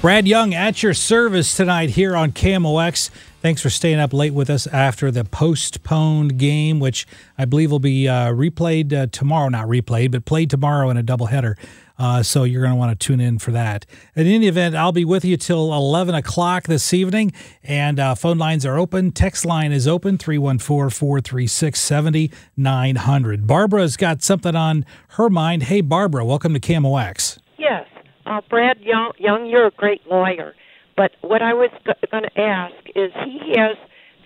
Brad 0.00 0.26
Young 0.26 0.54
at 0.54 0.82
your 0.82 0.94
service 0.94 1.54
tonight 1.54 1.90
here 1.90 2.16
on 2.16 2.32
KMOX 2.32 3.10
Thanks 3.40 3.62
for 3.62 3.70
staying 3.70 4.00
up 4.00 4.12
late 4.12 4.34
with 4.34 4.50
us 4.50 4.66
after 4.66 5.12
the 5.12 5.22
postponed 5.22 6.38
game, 6.38 6.80
which 6.80 7.06
I 7.38 7.44
believe 7.44 7.70
will 7.70 7.78
be 7.78 8.08
uh, 8.08 8.32
replayed 8.32 8.92
uh, 8.92 9.06
tomorrow. 9.12 9.48
Not 9.48 9.68
replayed, 9.68 10.10
but 10.10 10.24
played 10.24 10.50
tomorrow 10.50 10.90
in 10.90 10.96
a 10.96 11.04
doubleheader. 11.04 11.54
Uh, 12.00 12.24
so 12.24 12.42
you're 12.42 12.62
going 12.62 12.72
to 12.72 12.76
want 12.76 12.98
to 12.98 13.06
tune 13.06 13.20
in 13.20 13.38
for 13.38 13.52
that. 13.52 13.86
In 14.16 14.26
any 14.26 14.48
event, 14.48 14.74
I'll 14.74 14.90
be 14.90 15.04
with 15.04 15.24
you 15.24 15.36
till 15.36 15.72
11 15.72 16.16
o'clock 16.16 16.64
this 16.64 16.92
evening, 16.92 17.32
and 17.62 18.00
uh, 18.00 18.16
phone 18.16 18.38
lines 18.38 18.66
are 18.66 18.76
open. 18.76 19.12
Text 19.12 19.46
line 19.46 19.70
is 19.70 19.86
open 19.86 20.18
314 20.18 20.90
436 20.90 21.80
7900. 21.80 23.46
Barbara's 23.46 23.96
got 23.96 24.20
something 24.20 24.56
on 24.56 24.84
her 25.10 25.30
mind. 25.30 25.64
Hey, 25.64 25.80
Barbara, 25.80 26.24
welcome 26.24 26.54
to 26.54 26.60
KMOX. 26.60 27.38
Yes. 27.56 27.86
Uh, 28.26 28.40
Brad 28.50 28.80
Young, 28.80 29.12
Young, 29.18 29.46
you're 29.46 29.68
a 29.68 29.70
great 29.70 30.04
lawyer. 30.08 30.54
But 30.98 31.12
what 31.20 31.42
I 31.42 31.54
was 31.54 31.70
going 32.10 32.24
to 32.24 32.40
ask 32.40 32.74
is 32.96 33.12
he 33.24 33.54
has, 33.56 33.76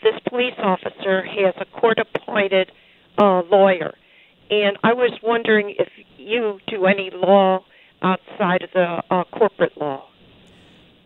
this 0.02 0.18
police 0.26 0.54
officer 0.56 1.22
has 1.22 1.54
a 1.60 1.66
court 1.78 1.98
appointed 1.98 2.72
uh, 3.18 3.42
lawyer. 3.42 3.94
And 4.50 4.78
I 4.82 4.94
was 4.94 5.12
wondering 5.22 5.76
if 5.78 5.88
you 6.16 6.60
do 6.66 6.86
any 6.86 7.10
law 7.12 7.62
outside 8.00 8.62
of 8.62 8.70
the 8.72 9.02
uh, 9.10 9.24
corporate 9.24 9.76
law. 9.76 10.08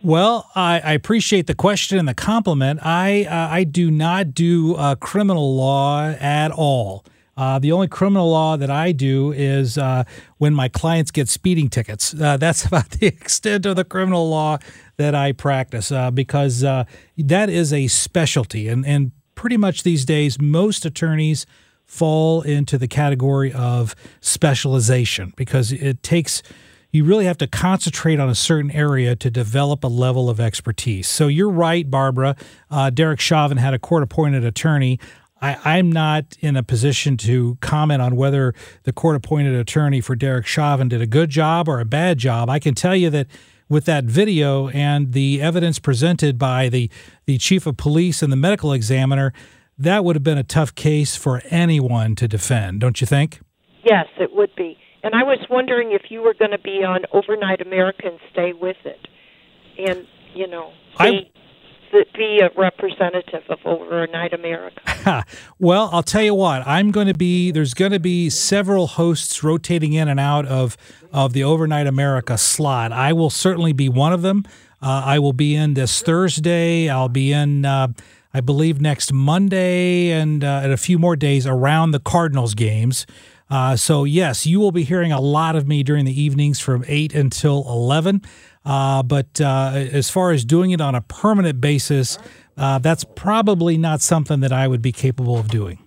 Well, 0.01 0.49
I, 0.55 0.79
I, 0.79 0.93
appreciate 0.93 1.47
the 1.47 1.55
question 1.55 1.99
and 1.99 2.07
the 2.07 2.13
compliment. 2.13 2.79
I 2.83 3.25
uh, 3.25 3.53
I 3.53 3.63
do 3.65 3.91
not 3.91 4.33
do 4.33 4.75
uh, 4.75 4.95
criminal 4.95 5.55
law 5.55 6.09
at 6.11 6.51
all. 6.51 7.03
Uh, 7.37 7.59
the 7.59 7.71
only 7.71 7.87
criminal 7.87 8.29
law 8.29 8.57
that 8.57 8.71
I 8.71 8.91
do 8.91 9.31
is 9.31 9.77
uh, 9.77 10.03
when 10.37 10.53
my 10.53 10.67
clients 10.67 11.11
get 11.11 11.29
speeding 11.29 11.69
tickets. 11.69 12.13
Uh, 12.13 12.35
that's 12.47 12.65
about 12.65 12.89
the 12.89 13.05
extent 13.05 13.65
of 13.65 13.75
the 13.75 13.85
criminal 13.85 14.29
law 14.29 14.57
that 14.97 15.13
I 15.15 15.31
practice 15.31 15.91
uh, 15.91 16.11
because 16.11 16.63
uh, 16.63 16.85
that 17.17 17.49
is 17.49 17.71
a 17.71 17.87
specialty. 17.87 18.67
And, 18.67 18.85
and 18.85 19.11
pretty 19.35 19.57
much 19.57 19.83
these 19.83 20.03
days, 20.03 20.41
most 20.41 20.85
attorneys 20.85 21.45
fall 21.85 22.41
into 22.41 22.77
the 22.77 22.87
category 22.87 23.53
of 23.53 23.95
specialization 24.19 25.31
because 25.37 25.71
it 25.71 26.03
takes 26.03 26.43
you 26.91 27.03
really 27.03 27.25
have 27.25 27.37
to 27.37 27.47
concentrate 27.47 28.19
on 28.19 28.29
a 28.29 28.35
certain 28.35 28.71
area 28.71 29.15
to 29.15 29.29
develop 29.29 29.83
a 29.83 29.87
level 29.87 30.29
of 30.29 30.39
expertise. 30.39 31.07
So 31.07 31.27
you're 31.27 31.49
right, 31.49 31.89
Barbara. 31.89 32.35
Uh, 32.71 32.89
Derek 32.89 33.19
Chauvin 33.19 33.57
had 33.57 33.73
a 33.73 33.79
court 33.79 34.03
appointed 34.03 34.45
attorney. 34.45 34.99
I, 35.41 35.77
am 35.77 35.91
not 35.91 36.35
in 36.39 36.55
a 36.55 36.63
position 36.63 37.17
to 37.17 37.57
comment 37.61 38.01
on 38.01 38.15
whether 38.15 38.53
the 38.83 38.93
court 38.93 39.15
appointed 39.15 39.53
attorney 39.55 40.01
for 40.01 40.15
Derek 40.15 40.45
Chauvin 40.45 40.87
did 40.87 41.01
a 41.01 41.07
good 41.07 41.29
job 41.29 41.67
or 41.67 41.79
a 41.79 41.85
bad 41.85 42.17
job. 42.17 42.49
I 42.49 42.59
can 42.59 42.73
tell 42.73 42.95
you 42.95 43.09
that 43.11 43.27
with 43.69 43.85
that 43.85 44.05
video 44.05 44.69
and 44.69 45.13
the 45.13 45.41
evidence 45.41 45.79
presented 45.79 46.37
by 46.37 46.69
the, 46.69 46.89
the 47.25 47.37
chief 47.37 47.67
of 47.67 47.77
police 47.77 48.23
and 48.23 48.31
the 48.31 48.37
medical 48.37 48.73
examiner, 48.73 49.33
that 49.77 50.03
would 50.03 50.15
have 50.15 50.23
been 50.23 50.37
a 50.37 50.43
tough 50.43 50.73
case 50.73 51.15
for 51.15 51.41
anyone 51.49 52.15
to 52.15 52.27
defend, 52.27 52.79
don't 52.79 52.99
you 52.99 53.07
think? 53.07 53.39
Yes, 53.83 54.07
it 54.19 54.33
would 54.33 54.55
be. 54.55 54.77
And 55.03 55.13
I 55.13 55.23
was 55.23 55.39
wondering 55.49 55.91
if 55.91 56.09
you 56.09 56.21
were 56.21 56.33
going 56.33 56.51
to 56.51 56.59
be 56.59 56.83
on 56.83 57.01
Overnight 57.13 57.61
America 57.61 58.07
and 58.07 58.19
stay 58.31 58.53
with 58.53 58.77
it. 58.83 59.07
And, 59.77 60.07
you 60.33 60.47
know, 60.47 60.71
I, 60.97 61.29
be 62.13 62.39
a 62.39 62.49
representative 62.57 63.43
of 63.49 63.59
Overnight 63.65 64.33
America? 64.33 65.25
well, 65.59 65.89
I'll 65.91 66.03
tell 66.03 66.21
you 66.21 66.33
what. 66.33 66.65
I'm 66.65 66.91
going 66.91 67.07
to 67.07 67.13
be. 67.13 67.51
There's 67.51 67.73
going 67.73 67.91
to 67.91 67.99
be 67.99 68.29
several 68.29 68.87
hosts 68.87 69.43
rotating 69.43 69.93
in 69.93 70.07
and 70.07 70.19
out 70.19 70.45
of 70.45 70.77
of 71.11 71.33
the 71.33 71.43
Overnight 71.43 71.87
America 71.87 72.37
slot. 72.37 72.91
I 72.91 73.13
will 73.13 73.29
certainly 73.29 73.73
be 73.73 73.89
one 73.89 74.13
of 74.13 74.21
them. 74.21 74.43
Uh, 74.81 75.03
I 75.05 75.19
will 75.19 75.33
be 75.33 75.55
in 75.55 75.73
this 75.73 76.01
Thursday. 76.01 76.89
I'll 76.89 77.09
be 77.09 77.31
in. 77.31 77.65
Uh, 77.65 77.89
I 78.33 78.41
believe 78.41 78.79
next 78.79 79.11
Monday 79.11 80.11
and, 80.11 80.43
uh, 80.43 80.61
and 80.63 80.71
a 80.71 80.77
few 80.77 80.99
more 80.99 81.15
days 81.15 81.47
around 81.47 81.89
the 81.89 81.99
Cardinals 81.99 82.53
games. 82.53 83.07
Uh, 83.49 83.75
so, 83.75 84.03
yes, 84.03 84.45
you 84.45 84.59
will 84.59 84.71
be 84.71 84.83
hearing 84.83 85.11
a 85.11 85.21
lot 85.21 85.55
of 85.55 85.67
me 85.67 85.81
during 85.81 86.05
the 86.05 86.21
evenings 86.21 86.59
from 86.59 86.83
8 86.87 87.15
until 87.15 87.65
11. 87.67 88.21
Uh, 88.67 89.01
but 89.01 89.39
uh, 89.39 89.71
as 89.73 90.09
far 90.09 90.31
as 90.31 90.43
doing 90.43 90.71
it 90.71 90.81
on 90.81 90.93
a 90.93 90.99
permanent 90.99 91.61
basis, 91.61 92.19
uh, 92.57 92.77
that's 92.79 93.05
probably 93.15 93.77
not 93.77 94.01
something 94.01 94.41
that 94.41 94.51
I 94.51 94.67
would 94.67 94.81
be 94.81 94.91
capable 94.91 95.37
of 95.39 95.47
doing. 95.47 95.79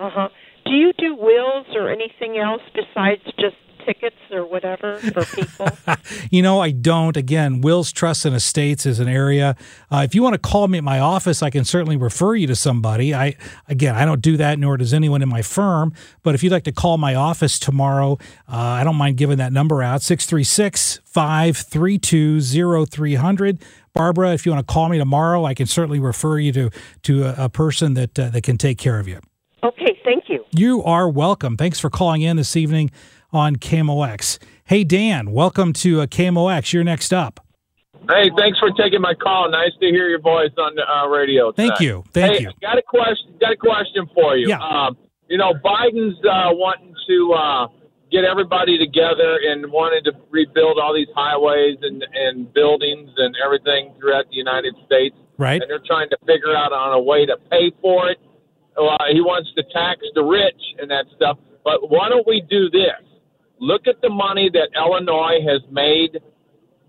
Uh 0.00 0.10
huh. 0.12 0.28
Do 0.66 0.72
you 0.72 0.92
do 0.98 1.14
wills 1.14 1.66
or 1.76 1.88
anything 1.88 2.36
else 2.38 2.62
besides 2.74 3.22
just 3.38 3.54
tickets 3.84 4.16
or 4.30 4.46
whatever 4.46 4.98
for 4.98 5.24
people? 5.24 5.68
you 6.30 6.42
know, 6.42 6.60
I 6.60 6.70
don't. 6.70 7.16
Again, 7.16 7.60
wills, 7.60 7.92
trusts, 7.92 8.24
and 8.24 8.34
estates 8.34 8.86
is 8.86 9.00
an 9.00 9.08
area. 9.08 9.56
Uh, 9.90 10.02
if 10.04 10.14
you 10.14 10.22
want 10.22 10.34
to 10.34 10.38
call 10.38 10.68
me 10.68 10.78
at 10.78 10.84
my 10.84 10.98
office, 10.98 11.42
I 11.42 11.50
can 11.50 11.64
certainly 11.64 11.96
refer 11.96 12.34
you 12.34 12.46
to 12.46 12.56
somebody. 12.56 13.14
I 13.14 13.36
again, 13.68 13.94
I 13.94 14.04
don't 14.04 14.20
do 14.20 14.36
that, 14.36 14.58
nor 14.58 14.76
does 14.76 14.94
anyone 14.94 15.22
in 15.22 15.28
my 15.28 15.42
firm. 15.42 15.92
But 16.22 16.34
if 16.34 16.42
you'd 16.42 16.52
like 16.52 16.64
to 16.64 16.72
call 16.72 16.98
my 16.98 17.14
office 17.14 17.58
tomorrow, 17.58 18.18
uh, 18.48 18.56
I 18.56 18.84
don't 18.84 18.96
mind 18.96 19.16
giving 19.16 19.38
that 19.38 19.52
number 19.52 19.82
out 19.82 20.02
636 20.02 21.00
532 21.04 22.40
0300. 22.86 23.62
Barbara, 23.94 24.32
if 24.32 24.44
you 24.44 24.52
want 24.52 24.66
to 24.66 24.72
call 24.72 24.88
me 24.88 24.98
tomorrow, 24.98 25.44
I 25.44 25.54
can 25.54 25.66
certainly 25.66 26.00
refer 26.00 26.38
you 26.38 26.52
to 26.52 26.70
to 27.02 27.24
a, 27.24 27.44
a 27.44 27.48
person 27.48 27.94
that 27.94 28.18
uh, 28.18 28.30
that 28.30 28.42
can 28.42 28.58
take 28.58 28.78
care 28.78 28.98
of 28.98 29.06
you. 29.06 29.20
Okay, 29.62 29.98
thank 30.04 30.24
you. 30.28 30.44
You 30.50 30.82
are 30.84 31.08
welcome. 31.08 31.56
Thanks 31.56 31.80
for 31.80 31.88
calling 31.88 32.20
in 32.20 32.36
this 32.36 32.54
evening 32.56 32.90
on 33.34 33.56
KMOX. 33.56 34.38
Hey, 34.64 34.84
Dan, 34.84 35.32
welcome 35.32 35.72
to 35.74 36.00
uh, 36.00 36.06
KMOX. 36.06 36.72
You're 36.72 36.84
next 36.84 37.12
up. 37.12 37.40
Hey, 38.08 38.30
thanks 38.36 38.58
for 38.58 38.70
taking 38.72 39.00
my 39.00 39.14
call. 39.14 39.50
Nice 39.50 39.72
to 39.80 39.86
hear 39.86 40.08
your 40.08 40.20
voice 40.20 40.52
on 40.58 40.74
the 40.74 40.82
uh, 40.82 41.06
radio. 41.08 41.52
Thank 41.52 41.80
you. 41.80 42.04
Thank 42.12 42.36
hey, 42.36 42.42
you. 42.42 42.50
Got 42.60 42.76
a 42.76 42.82
question. 42.82 43.34
Got 43.40 43.52
a 43.52 43.56
question 43.56 44.06
for 44.14 44.36
you. 44.36 44.48
Yeah. 44.48 44.58
Um, 44.60 44.96
you 45.28 45.38
know, 45.38 45.54
Biden's 45.64 46.18
uh, 46.24 46.52
wanting 46.52 46.94
to 47.08 47.32
uh, 47.32 47.66
get 48.12 48.24
everybody 48.24 48.78
together 48.78 49.40
and 49.48 49.72
wanted 49.72 50.04
to 50.04 50.12
rebuild 50.30 50.78
all 50.78 50.94
these 50.94 51.08
highways 51.14 51.78
and, 51.82 52.04
and 52.14 52.52
buildings 52.52 53.10
and 53.16 53.34
everything 53.44 53.94
throughout 53.98 54.28
the 54.30 54.36
United 54.36 54.74
States. 54.84 55.16
Right. 55.38 55.60
And 55.60 55.68
they're 55.68 55.82
trying 55.86 56.10
to 56.10 56.18
figure 56.26 56.54
out 56.54 56.72
on 56.72 56.92
a 56.92 57.00
way 57.00 57.26
to 57.26 57.36
pay 57.50 57.72
for 57.80 58.08
it. 58.10 58.18
Uh, 58.76 59.10
he 59.12 59.20
wants 59.20 59.50
to 59.56 59.62
tax 59.72 60.00
the 60.14 60.22
rich 60.22 60.60
and 60.78 60.90
that 60.90 61.06
stuff. 61.16 61.38
But 61.64 61.90
why 61.90 62.08
don't 62.08 62.26
we 62.26 62.42
do 62.50 62.68
this? 62.68 63.00
Look 63.64 63.86
at 63.86 64.02
the 64.02 64.10
money 64.10 64.50
that 64.52 64.68
Illinois 64.76 65.40
has 65.40 65.62
made 65.72 66.20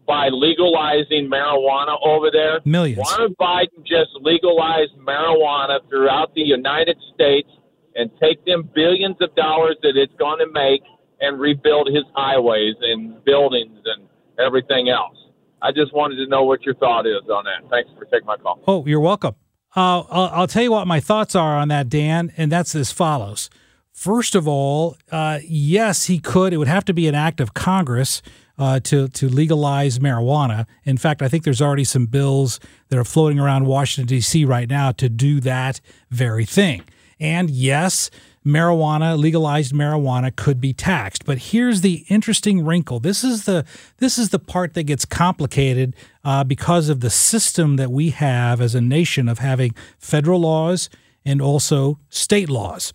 by 0.05 0.27
legalizing 0.27 1.31
marijuana 1.31 1.95
over 2.03 2.27
there. 2.29 2.59
Millions. 2.65 2.99
Why 2.99 3.15
don't 3.15 3.37
Biden 3.37 3.79
just 3.87 4.11
legalize 4.19 4.89
marijuana 4.99 5.79
throughout 5.87 6.35
the 6.35 6.41
United 6.41 6.97
States 7.13 7.47
and 7.95 8.11
take 8.19 8.43
them 8.43 8.69
billions 8.75 9.15
of 9.21 9.33
dollars 9.35 9.77
that 9.83 9.95
it's 9.95 10.13
going 10.19 10.39
to 10.39 10.51
make 10.51 10.81
and 11.21 11.39
rebuild 11.39 11.87
his 11.87 12.03
highways 12.13 12.75
and 12.81 13.23
buildings 13.23 13.79
and 13.85 14.09
everything 14.37 14.89
else? 14.89 15.15
I 15.61 15.71
just 15.71 15.93
wanted 15.93 16.17
to 16.17 16.27
know 16.27 16.43
what 16.43 16.63
your 16.63 16.75
thought 16.75 17.07
is 17.07 17.23
on 17.31 17.45
that. 17.45 17.69
Thanks 17.69 17.89
for 17.97 18.03
taking 18.03 18.27
my 18.27 18.35
call. 18.35 18.61
Oh, 18.67 18.85
you're 18.85 18.99
welcome. 18.99 19.35
Uh, 19.73 20.01
I'll, 20.01 20.29
I'll, 20.33 20.47
tell 20.47 20.63
you 20.63 20.71
what 20.71 20.87
my 20.87 20.99
thoughts 20.99 21.35
are 21.35 21.55
on 21.57 21.69
that, 21.69 21.87
Dan, 21.87 22.33
and 22.35 22.51
that's 22.51 22.75
as 22.75 22.91
follows. 22.91 23.49
First 23.95 24.35
of 24.35 24.45
all, 24.45 24.97
uh, 25.09 25.39
yes, 25.47 26.05
he 26.05 26.19
could. 26.19 26.51
It 26.51 26.57
would 26.57 26.67
have 26.67 26.83
to 26.85 26.93
be 26.93 27.07
an 27.07 27.15
act 27.15 27.39
of 27.39 27.53
Congress 27.53 28.21
uh, 28.59 28.81
to 28.81 29.07
to 29.07 29.29
legalize 29.29 29.99
marijuana. 29.99 30.67
In 30.83 30.97
fact, 30.97 31.21
I 31.21 31.29
think 31.29 31.45
there's 31.45 31.61
already 31.61 31.85
some 31.85 32.05
bills 32.05 32.59
that 32.89 32.99
are 32.99 33.05
floating 33.05 33.39
around 33.39 33.65
Washington 33.65 34.07
D.C. 34.07 34.43
right 34.43 34.69
now 34.69 34.91
to 34.91 35.07
do 35.07 35.39
that 35.39 35.79
very 36.11 36.43
thing. 36.43 36.83
And 37.21 37.49
yes, 37.49 38.11
marijuana, 38.45 39.17
legalized 39.17 39.73
marijuana, 39.73 40.35
could 40.35 40.59
be 40.59 40.73
taxed. 40.73 41.23
But 41.23 41.37
here's 41.37 41.79
the 41.79 42.05
interesting 42.09 42.65
wrinkle. 42.65 42.99
This 42.99 43.23
is 43.23 43.45
the 43.45 43.65
this 43.99 44.17
is 44.17 44.29
the 44.29 44.39
part 44.39 44.73
that 44.73 44.83
gets 44.83 45.05
complicated 45.05 45.95
uh, 46.25 46.43
because 46.43 46.89
of 46.89 46.99
the 46.99 47.09
system 47.09 47.77
that 47.77 47.91
we 47.91 48.09
have 48.09 48.59
as 48.59 48.75
a 48.75 48.81
nation 48.81 49.29
of 49.29 49.39
having 49.39 49.73
federal 49.97 50.41
laws 50.41 50.89
and 51.23 51.41
also 51.41 51.97
state 52.09 52.49
laws 52.49 52.93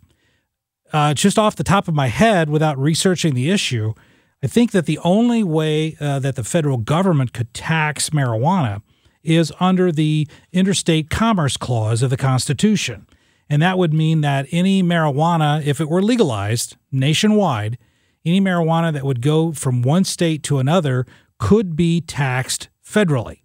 uh, 0.93 1.15
just 1.15 1.39
off 1.39 1.57
the 1.57 1.65
top 1.65 1.89
of 1.89 1.95
my 1.95 2.09
head, 2.09 2.51
without 2.51 2.79
researching 2.79 3.35
the 3.35 3.51
issue, 3.51 3.95
I 4.43 4.47
think 4.47 4.71
that 4.73 4.87
the 4.87 4.99
only 4.99 5.45
way 5.45 5.97
uh, 6.01 6.19
that 6.21 6.37
the 6.37 6.45
federal 6.45 6.79
government 6.79 7.33
could 7.33 7.53
tax 7.53 8.11
marijuana 8.11 8.83
is 9.23 9.53
under 9.61 9.93
the 9.93 10.27
Interstate 10.53 11.11
Commerce 11.11 11.57
Clause 11.57 12.03
of 12.03 12.11
the 12.11 12.17
Constitution. 12.17 13.07
And 13.51 13.61
that 13.61 13.79
would 13.79 13.93
mean 13.93 14.21
that 14.23 14.47
any 14.51 14.83
marijuana, 14.83 15.65
if 15.65 15.81
it 15.81 15.89
were 15.89 16.03
legalized 16.03 16.77
nationwide, 16.91 17.77
any 18.25 18.41
marijuana 18.41 18.93
that 18.93 19.05
would 19.05 19.21
go 19.21 19.53
from 19.53 19.83
one 19.83 20.05
state 20.05 20.43
to 20.45 20.59
another 20.59 21.05
could 21.39 21.75
be 21.75 22.01
taxed 22.01 22.69
federally. 22.85 23.41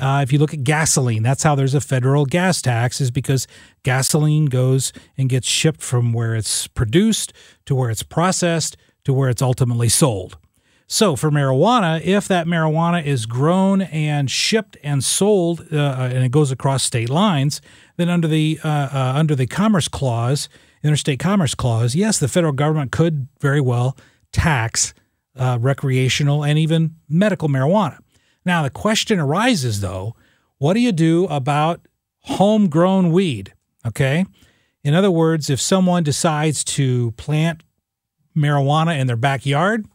Uh, 0.00 0.20
if 0.22 0.32
you 0.32 0.38
look 0.38 0.54
at 0.54 0.64
gasoline, 0.64 1.22
that's 1.22 1.42
how 1.42 1.54
there's 1.54 1.74
a 1.74 1.80
federal 1.80 2.24
gas 2.24 2.62
tax, 2.62 3.00
is 3.00 3.10
because 3.10 3.46
gasoline 3.82 4.46
goes 4.46 4.92
and 5.16 5.28
gets 5.28 5.46
shipped 5.46 5.82
from 5.82 6.12
where 6.12 6.34
it's 6.34 6.66
produced 6.66 7.32
to 7.66 7.74
where 7.74 7.90
it's 7.90 8.02
processed 8.02 8.76
to 9.04 9.12
where 9.12 9.28
it's 9.28 9.42
ultimately 9.42 9.88
sold. 9.88 10.38
So 10.86 11.14
for 11.14 11.30
marijuana, 11.30 12.02
if 12.02 12.26
that 12.26 12.48
marijuana 12.48 13.04
is 13.04 13.24
grown 13.24 13.82
and 13.82 14.28
shipped 14.28 14.76
and 14.82 15.04
sold, 15.04 15.72
uh, 15.72 16.10
and 16.12 16.24
it 16.24 16.32
goes 16.32 16.50
across 16.50 16.82
state 16.82 17.08
lines, 17.08 17.60
then 17.96 18.08
under 18.08 18.26
the 18.26 18.58
uh, 18.64 18.68
uh, 18.92 19.12
under 19.14 19.36
the 19.36 19.46
Commerce 19.46 19.86
Clause, 19.86 20.48
Interstate 20.82 21.20
Commerce 21.20 21.54
Clause, 21.54 21.94
yes, 21.94 22.18
the 22.18 22.26
federal 22.26 22.52
government 22.52 22.90
could 22.90 23.28
very 23.40 23.60
well 23.60 23.96
tax 24.32 24.92
uh, 25.36 25.58
recreational 25.60 26.44
and 26.44 26.58
even 26.58 26.96
medical 27.08 27.48
marijuana. 27.48 27.98
Now 28.50 28.64
the 28.64 28.70
question 28.70 29.20
arises, 29.20 29.80
though, 29.80 30.16
what 30.58 30.74
do 30.74 30.80
you 30.80 30.90
do 30.90 31.26
about 31.26 31.86
homegrown 32.22 33.12
weed? 33.12 33.54
Okay, 33.86 34.26
in 34.82 34.92
other 34.92 35.10
words, 35.10 35.48
if 35.48 35.60
someone 35.60 36.02
decides 36.02 36.64
to 36.64 37.12
plant 37.12 37.62
marijuana 38.36 38.98
in 38.98 39.06
their 39.06 39.14
backyard 39.14 39.86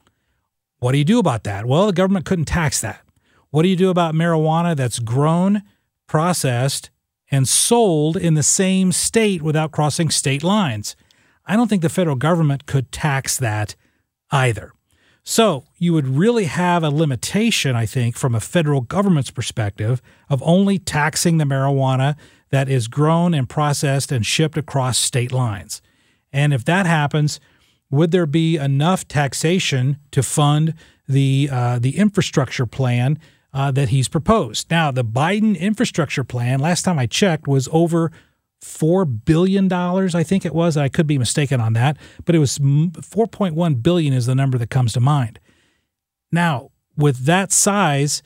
what 0.80 0.92
do 0.92 0.98
you 0.98 1.04
do 1.04 1.20
about 1.20 1.44
that? 1.46 1.66
Well, 1.66 1.88
the 1.88 1.94
government 1.94 2.26
couldn't 2.26 2.46
tax 2.46 2.80
that. 2.82 3.02
What 3.50 3.64
do 3.64 3.70
you 3.70 3.76
do 3.76 3.90
about 3.90 4.14
marijuana 4.14 4.76
that's 4.76 5.00
grown, 5.00 5.64
processed, 6.06 6.92
and 7.32 7.48
sold 7.48 8.16
in 8.16 8.36
the 8.36 8.44
same 8.44 8.92
state 8.92 9.42
without 9.42 9.72
crossing 9.72 10.12
state 10.12 10.44
lines? 10.44 10.96
I 11.46 11.56
don't 11.56 11.70
think 11.70 11.82
the 11.82 11.90
federal 11.90 12.16
government 12.16 12.68
could 12.68 12.92
tax 12.92 13.36
that 13.38 13.76
either. 14.32 14.74
So 15.28 15.66
you 15.80 15.92
would 15.94 16.08
really 16.08 16.46
have 16.46 16.84
a 16.84 16.92
limitation, 16.92 17.76
I 17.76 17.88
think, 17.88 18.16
from 18.16 18.36
a 18.36 18.40
federal 18.40 18.82
government's 18.82 19.32
perspective 19.32 20.00
of 20.30 20.42
only 20.46 20.78
taxing 20.78 21.40
the 21.40 21.46
marijuana 21.46 22.16
that 22.52 22.70
is 22.70 22.88
grown 22.88 23.34
and 23.34 23.50
processed 23.50 24.12
and 24.12 24.24
shipped 24.24 24.56
across 24.56 25.00
state 25.00 25.32
lines. 25.32 25.82
And 26.32 26.54
if 26.54 26.64
that 26.66 26.86
happens, 26.86 27.40
would 27.90 28.12
there 28.12 28.28
be 28.28 28.58
enough 28.58 29.08
taxation 29.08 29.98
to 30.12 30.22
fund 30.22 30.76
the 31.08 31.50
uh, 31.52 31.80
the 31.80 31.98
infrastructure 31.98 32.68
plan 32.68 33.18
uh, 33.52 33.72
that 33.72 33.90
he's 33.90 34.08
proposed? 34.08 34.70
Now, 34.70 34.92
the 34.92 35.04
Biden 35.04 35.58
infrastructure 35.60 36.24
plan, 36.24 36.60
last 36.60 36.84
time 36.84 37.00
I 37.00 37.08
checked, 37.08 37.48
was 37.48 37.68
over 37.72 38.12
four 38.66 39.06
billion 39.06 39.68
dollars. 39.68 40.16
I 40.16 40.24
think 40.24 40.46
it 40.46 40.54
was. 40.54 40.76
I 40.76 40.90
could 40.90 41.08
be 41.08 41.18
mistaken 41.18 41.62
on 41.62 41.74
that, 41.74 41.98
but 42.26 42.36
it 42.36 42.40
was 42.40 42.60
four 43.02 43.28
point 43.28 43.56
one 43.56 43.76
billion 43.76 44.14
is 44.14 44.26
the 44.26 44.36
number 44.36 44.58
that 44.58 44.70
comes 44.70 44.94
to 44.94 45.00
mind. 45.00 45.40
Now, 46.32 46.72
with 46.98 47.26
that 47.26 47.52
size. 47.52 48.24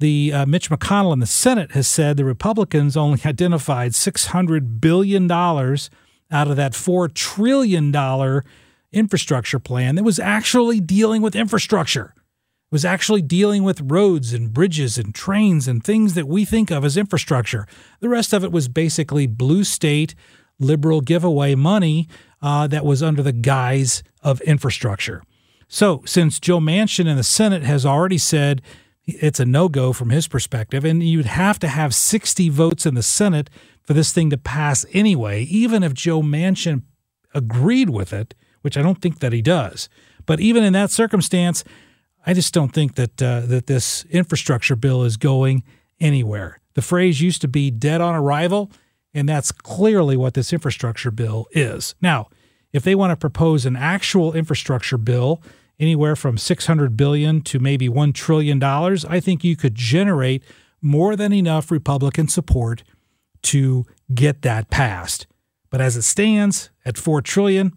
The 0.00 0.32
uh, 0.32 0.46
Mitch 0.46 0.68
McConnell 0.68 1.12
in 1.12 1.20
the 1.20 1.26
Senate 1.26 1.72
has 1.72 1.86
said 1.86 2.16
the 2.16 2.24
Republicans 2.24 2.96
only 2.96 3.20
identified 3.24 3.94
six 3.94 4.26
hundred 4.26 4.80
billion 4.80 5.28
dollars 5.28 5.90
out 6.28 6.48
of 6.48 6.56
that 6.56 6.74
four 6.74 7.06
trillion 7.06 7.92
dollar 7.92 8.44
infrastructure 8.90 9.60
plan 9.60 9.94
that 9.94 10.02
was 10.02 10.18
actually 10.18 10.80
dealing 10.80 11.22
with 11.22 11.36
infrastructure. 11.36 12.14
Was 12.72 12.84
actually 12.84 13.22
dealing 13.22 13.62
with 13.62 13.82
roads 13.82 14.32
and 14.32 14.52
bridges 14.52 14.98
and 14.98 15.14
trains 15.14 15.68
and 15.68 15.84
things 15.84 16.14
that 16.14 16.26
we 16.26 16.44
think 16.44 16.70
of 16.70 16.84
as 16.84 16.96
infrastructure. 16.96 17.66
The 18.00 18.08
rest 18.08 18.32
of 18.32 18.42
it 18.42 18.50
was 18.50 18.66
basically 18.66 19.26
blue 19.26 19.62
state 19.62 20.14
liberal 20.58 21.00
giveaway 21.00 21.54
money 21.54 22.08
uh, 22.40 22.66
that 22.68 22.84
was 22.84 23.02
under 23.02 23.22
the 23.22 23.32
guise 23.32 24.02
of 24.22 24.40
infrastructure. 24.40 25.22
So, 25.68 26.02
since 26.04 26.40
Joe 26.40 26.60
Manchin 26.60 27.06
in 27.06 27.16
the 27.16 27.22
Senate 27.22 27.62
has 27.62 27.86
already 27.86 28.18
said 28.18 28.62
it's 29.06 29.40
a 29.40 29.44
no 29.44 29.68
go 29.68 29.92
from 29.92 30.10
his 30.10 30.28
perspective, 30.28 30.84
and 30.84 31.02
you'd 31.02 31.26
have 31.26 31.58
to 31.60 31.68
have 31.68 31.94
60 31.94 32.48
votes 32.50 32.86
in 32.86 32.94
the 32.94 33.02
Senate 33.02 33.50
for 33.82 33.94
this 33.94 34.12
thing 34.12 34.30
to 34.30 34.38
pass 34.38 34.86
anyway, 34.92 35.42
even 35.44 35.82
if 35.82 35.94
Joe 35.94 36.22
Manchin 36.22 36.82
agreed 37.34 37.90
with 37.90 38.12
it, 38.12 38.34
which 38.60 38.76
I 38.76 38.82
don't 38.82 39.00
think 39.00 39.18
that 39.18 39.32
he 39.32 39.42
does. 39.42 39.88
But 40.24 40.40
even 40.40 40.62
in 40.62 40.72
that 40.74 40.90
circumstance, 40.90 41.64
I 42.24 42.34
just 42.34 42.54
don't 42.54 42.72
think 42.72 42.94
that 42.94 43.22
uh, 43.22 43.40
that 43.40 43.66
this 43.66 44.04
infrastructure 44.06 44.76
bill 44.76 45.02
is 45.02 45.16
going 45.16 45.62
anywhere. 46.00 46.60
The 46.74 46.82
phrase 46.82 47.20
used 47.20 47.40
to 47.42 47.48
be 47.48 47.70
"dead 47.70 48.00
on 48.00 48.14
arrival," 48.14 48.70
and 49.12 49.28
that's 49.28 49.52
clearly 49.52 50.16
what 50.16 50.34
this 50.34 50.52
infrastructure 50.52 51.10
bill 51.10 51.46
is. 51.52 51.94
Now, 52.00 52.28
if 52.72 52.82
they 52.82 52.94
want 52.94 53.10
to 53.10 53.16
propose 53.16 53.66
an 53.66 53.76
actual 53.76 54.32
infrastructure 54.32 54.98
bill, 54.98 55.42
anywhere 55.78 56.16
from 56.16 56.38
600 56.38 56.96
billion 56.96 57.42
to 57.42 57.58
maybe 57.58 57.88
1 57.88 58.12
trillion 58.12 58.58
dollars, 58.58 59.04
I 59.04 59.20
think 59.20 59.44
you 59.44 59.56
could 59.56 59.74
generate 59.74 60.42
more 60.80 61.16
than 61.16 61.32
enough 61.32 61.70
Republican 61.70 62.28
support 62.28 62.82
to 63.42 63.84
get 64.14 64.42
that 64.42 64.70
passed. 64.70 65.26
But 65.70 65.80
as 65.80 65.96
it 65.96 66.02
stands 66.02 66.70
at 66.84 66.98
4 66.98 67.20
trillion, 67.22 67.72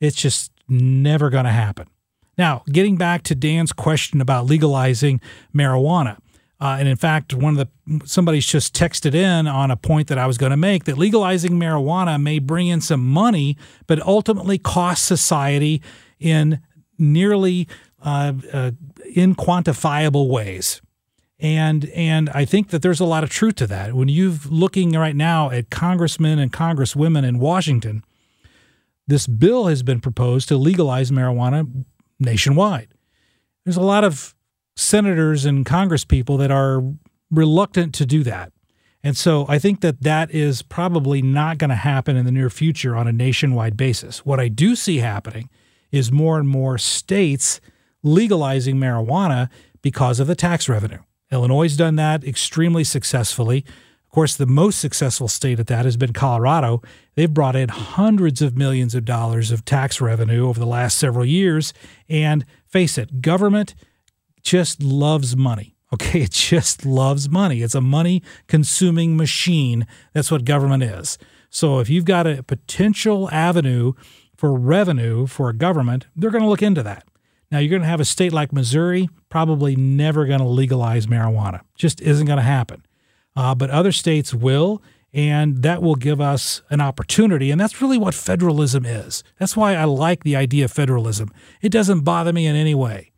it's 0.00 0.16
just 0.16 0.52
never 0.68 1.30
going 1.30 1.44
to 1.44 1.50
happen. 1.50 1.88
Now, 2.38 2.62
getting 2.70 2.96
back 2.96 3.22
to 3.24 3.34
Dan's 3.34 3.72
question 3.72 4.20
about 4.20 4.46
legalizing 4.46 5.20
marijuana. 5.54 6.18
Uh, 6.58 6.76
and 6.78 6.88
in 6.88 6.96
fact, 6.96 7.34
one 7.34 7.58
of 7.58 7.68
the 7.68 8.06
somebody's 8.06 8.46
just 8.46 8.74
texted 8.74 9.14
in 9.14 9.46
on 9.46 9.70
a 9.70 9.76
point 9.76 10.08
that 10.08 10.18
I 10.18 10.26
was 10.26 10.38
going 10.38 10.50
to 10.50 10.56
make 10.56 10.84
that 10.84 10.96
legalizing 10.96 11.52
marijuana 11.52 12.20
may 12.20 12.38
bring 12.38 12.68
in 12.68 12.80
some 12.80 13.06
money, 13.06 13.58
but 13.86 14.00
ultimately 14.00 14.56
cost 14.56 15.04
society 15.04 15.82
in 16.18 16.60
nearly 16.98 17.68
uh, 18.02 18.32
uh, 18.52 18.70
inquantifiable 19.14 20.28
ways. 20.28 20.80
And 21.38 21.84
and 21.90 22.30
I 22.30 22.46
think 22.46 22.70
that 22.70 22.80
there's 22.80 23.00
a 23.00 23.04
lot 23.04 23.22
of 23.22 23.28
truth 23.28 23.56
to 23.56 23.66
that. 23.66 23.92
When 23.92 24.08
you're 24.08 24.38
looking 24.48 24.92
right 24.92 25.16
now 25.16 25.50
at 25.50 25.68
congressmen 25.68 26.38
and 26.38 26.50
congresswomen 26.50 27.26
in 27.26 27.38
Washington 27.38 28.02
this 29.06 29.26
bill 29.26 29.66
has 29.66 29.82
been 29.82 30.00
proposed 30.00 30.48
to 30.48 30.56
legalize 30.56 31.10
marijuana 31.10 31.84
nationwide. 32.18 32.88
There's 33.64 33.76
a 33.76 33.82
lot 33.82 34.04
of 34.04 34.34
senators 34.76 35.44
and 35.44 35.64
congresspeople 35.64 36.38
that 36.38 36.50
are 36.50 36.82
reluctant 37.30 37.94
to 37.94 38.06
do 38.06 38.22
that. 38.24 38.52
And 39.02 39.16
so 39.16 39.46
I 39.48 39.58
think 39.58 39.82
that 39.82 40.02
that 40.02 40.32
is 40.32 40.62
probably 40.62 41.22
not 41.22 41.58
going 41.58 41.70
to 41.70 41.76
happen 41.76 42.16
in 42.16 42.24
the 42.24 42.32
near 42.32 42.50
future 42.50 42.96
on 42.96 43.06
a 43.06 43.12
nationwide 43.12 43.76
basis. 43.76 44.26
What 44.26 44.40
I 44.40 44.48
do 44.48 44.74
see 44.74 44.98
happening 44.98 45.48
is 45.92 46.10
more 46.10 46.38
and 46.38 46.48
more 46.48 46.76
states 46.78 47.60
legalizing 48.02 48.76
marijuana 48.76 49.48
because 49.80 50.18
of 50.18 50.26
the 50.26 50.34
tax 50.34 50.68
revenue. 50.68 50.98
Illinois 51.30 51.64
has 51.64 51.76
done 51.76 51.96
that 51.96 52.24
extremely 52.24 52.84
successfully 52.84 53.64
course, 54.16 54.34
the 54.34 54.46
most 54.46 54.80
successful 54.80 55.28
state 55.28 55.60
at 55.60 55.66
that 55.66 55.84
has 55.84 55.98
been 55.98 56.14
Colorado. 56.14 56.80
They've 57.16 57.32
brought 57.32 57.54
in 57.54 57.68
hundreds 57.68 58.40
of 58.40 58.56
millions 58.56 58.94
of 58.94 59.04
dollars 59.04 59.50
of 59.50 59.66
tax 59.66 60.00
revenue 60.00 60.48
over 60.48 60.58
the 60.58 60.64
last 60.64 60.96
several 60.96 61.26
years. 61.26 61.74
And 62.08 62.46
face 62.66 62.96
it, 62.96 63.20
government 63.20 63.74
just 64.42 64.82
loves 64.82 65.36
money. 65.36 65.74
Okay, 65.94 66.22
it 66.22 66.32
just 66.32 66.84
loves 66.84 67.28
money. 67.28 67.62
It's 67.62 67.76
a 67.76 67.80
money 67.80 68.20
consuming 68.48 69.16
machine. 69.16 69.86
That's 70.14 70.32
what 70.32 70.44
government 70.44 70.82
is. 70.82 71.16
So 71.48 71.78
if 71.78 71.88
you've 71.88 72.04
got 72.04 72.26
a 72.26 72.42
potential 72.42 73.30
avenue 73.30 73.92
for 74.36 74.52
revenue 74.52 75.28
for 75.28 75.48
a 75.48 75.54
government, 75.54 76.08
they're 76.16 76.32
going 76.32 76.42
to 76.42 76.50
look 76.50 76.60
into 76.60 76.82
that. 76.82 77.04
Now, 77.52 77.60
you're 77.60 77.70
going 77.70 77.82
to 77.82 77.88
have 77.88 78.00
a 78.00 78.04
state 78.04 78.32
like 78.32 78.52
Missouri 78.52 79.08
probably 79.28 79.76
never 79.76 80.26
going 80.26 80.40
to 80.40 80.46
legalize 80.46 81.06
marijuana. 81.06 81.60
Just 81.76 82.00
isn't 82.00 82.26
going 82.26 82.38
to 82.38 82.42
happen 82.42 82.82
uh, 83.36 83.54
but 83.54 83.70
other 83.70 83.92
states 83.92 84.34
will. 84.34 84.82
And 85.12 85.62
that 85.62 85.82
will 85.82 85.94
give 85.94 86.20
us 86.20 86.60
an 86.68 86.82
opportunity. 86.82 87.50
And 87.50 87.58
that's 87.58 87.80
really 87.80 87.96
what 87.96 88.12
federalism 88.12 88.84
is. 88.84 89.24
That's 89.38 89.56
why 89.56 89.74
I 89.74 89.84
like 89.84 90.24
the 90.24 90.36
idea 90.36 90.66
of 90.66 90.72
federalism. 90.72 91.32
It 91.62 91.70
doesn't 91.70 92.00
bother 92.00 92.34
me 92.34 92.46
in 92.46 92.54
any 92.54 92.74
way 92.74 93.12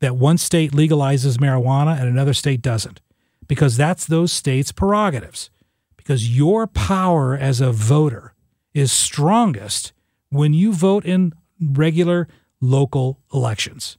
that 0.00 0.16
one 0.16 0.36
state 0.36 0.72
legalizes 0.72 1.38
marijuana 1.38 1.96
and 1.96 2.08
another 2.08 2.34
state 2.34 2.60
doesn't, 2.60 3.00
because 3.46 3.76
that's 3.76 4.04
those 4.04 4.32
states' 4.32 4.72
prerogatives. 4.72 5.50
Because 5.96 6.36
your 6.36 6.66
power 6.66 7.36
as 7.36 7.60
a 7.60 7.70
voter 7.70 8.34
is 8.72 8.90
strongest 8.90 9.92
when 10.30 10.54
you 10.54 10.72
vote 10.72 11.04
in 11.04 11.32
regular 11.60 12.26
local 12.60 13.20
elections. 13.32 13.96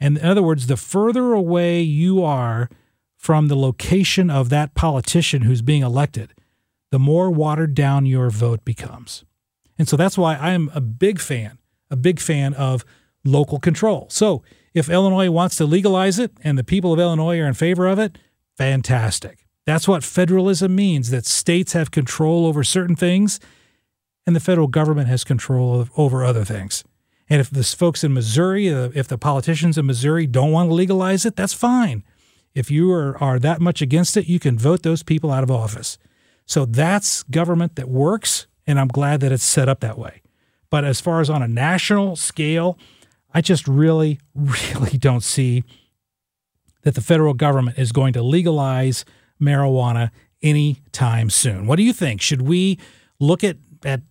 And 0.00 0.16
in 0.16 0.24
other 0.24 0.42
words, 0.42 0.68
the 0.68 0.76
further 0.78 1.34
away 1.34 1.82
you 1.82 2.24
are 2.24 2.70
from 3.24 3.48
the 3.48 3.56
location 3.56 4.28
of 4.28 4.50
that 4.50 4.74
politician 4.74 5.40
who's 5.40 5.62
being 5.62 5.80
elected, 5.80 6.34
the 6.90 6.98
more 6.98 7.30
watered 7.30 7.74
down 7.74 8.04
your 8.04 8.28
vote 8.28 8.62
becomes. 8.66 9.24
And 9.78 9.88
so 9.88 9.96
that's 9.96 10.18
why 10.18 10.34
I'm 10.34 10.70
a 10.74 10.80
big 10.82 11.18
fan, 11.18 11.56
a 11.90 11.96
big 11.96 12.20
fan 12.20 12.52
of 12.52 12.84
local 13.24 13.58
control. 13.58 14.08
So 14.10 14.42
if 14.74 14.90
Illinois 14.90 15.30
wants 15.30 15.56
to 15.56 15.64
legalize 15.64 16.18
it 16.18 16.32
and 16.42 16.58
the 16.58 16.62
people 16.62 16.92
of 16.92 16.98
Illinois 16.98 17.38
are 17.38 17.46
in 17.46 17.54
favor 17.54 17.88
of 17.88 17.98
it, 17.98 18.18
fantastic. 18.58 19.46
That's 19.64 19.88
what 19.88 20.04
federalism 20.04 20.74
means 20.74 21.08
that 21.08 21.24
states 21.24 21.72
have 21.72 21.90
control 21.90 22.44
over 22.44 22.62
certain 22.62 22.94
things 22.94 23.40
and 24.26 24.36
the 24.36 24.40
federal 24.40 24.68
government 24.68 25.08
has 25.08 25.24
control 25.24 25.88
over 25.96 26.26
other 26.26 26.44
things. 26.44 26.84
And 27.30 27.40
if 27.40 27.48
the 27.48 27.64
folks 27.64 28.04
in 28.04 28.12
Missouri, 28.12 28.68
uh, 28.68 28.90
if 28.94 29.08
the 29.08 29.16
politicians 29.16 29.78
in 29.78 29.86
Missouri 29.86 30.26
don't 30.26 30.52
want 30.52 30.68
to 30.68 30.74
legalize 30.74 31.24
it, 31.24 31.36
that's 31.36 31.54
fine. 31.54 32.04
If 32.54 32.70
you 32.70 32.92
are, 32.92 33.16
are 33.22 33.38
that 33.40 33.60
much 33.60 33.82
against 33.82 34.16
it, 34.16 34.26
you 34.26 34.38
can 34.38 34.58
vote 34.58 34.82
those 34.82 35.02
people 35.02 35.30
out 35.30 35.42
of 35.42 35.50
office. 35.50 35.98
So 36.46 36.64
that's 36.64 37.22
government 37.24 37.76
that 37.76 37.88
works, 37.88 38.46
and 38.66 38.78
I'm 38.78 38.88
glad 38.88 39.20
that 39.20 39.32
it's 39.32 39.44
set 39.44 39.68
up 39.68 39.80
that 39.80 39.98
way. 39.98 40.22
But 40.70 40.84
as 40.84 41.00
far 41.00 41.20
as 41.20 41.30
on 41.30 41.42
a 41.42 41.48
national 41.48 42.16
scale, 42.16 42.78
I 43.32 43.40
just 43.40 43.66
really, 43.66 44.20
really 44.34 44.98
don't 44.98 45.22
see 45.22 45.64
that 46.82 46.94
the 46.94 47.00
federal 47.00 47.34
government 47.34 47.78
is 47.78 47.92
going 47.92 48.12
to 48.12 48.22
legalize 48.22 49.04
marijuana 49.40 50.10
anytime 50.42 51.30
soon. 51.30 51.66
What 51.66 51.76
do 51.76 51.82
you 51.82 51.92
think? 51.92 52.20
Should 52.20 52.42
we 52.42 52.78
look 53.18 53.42
at, 53.42 53.56
at 53.84 54.02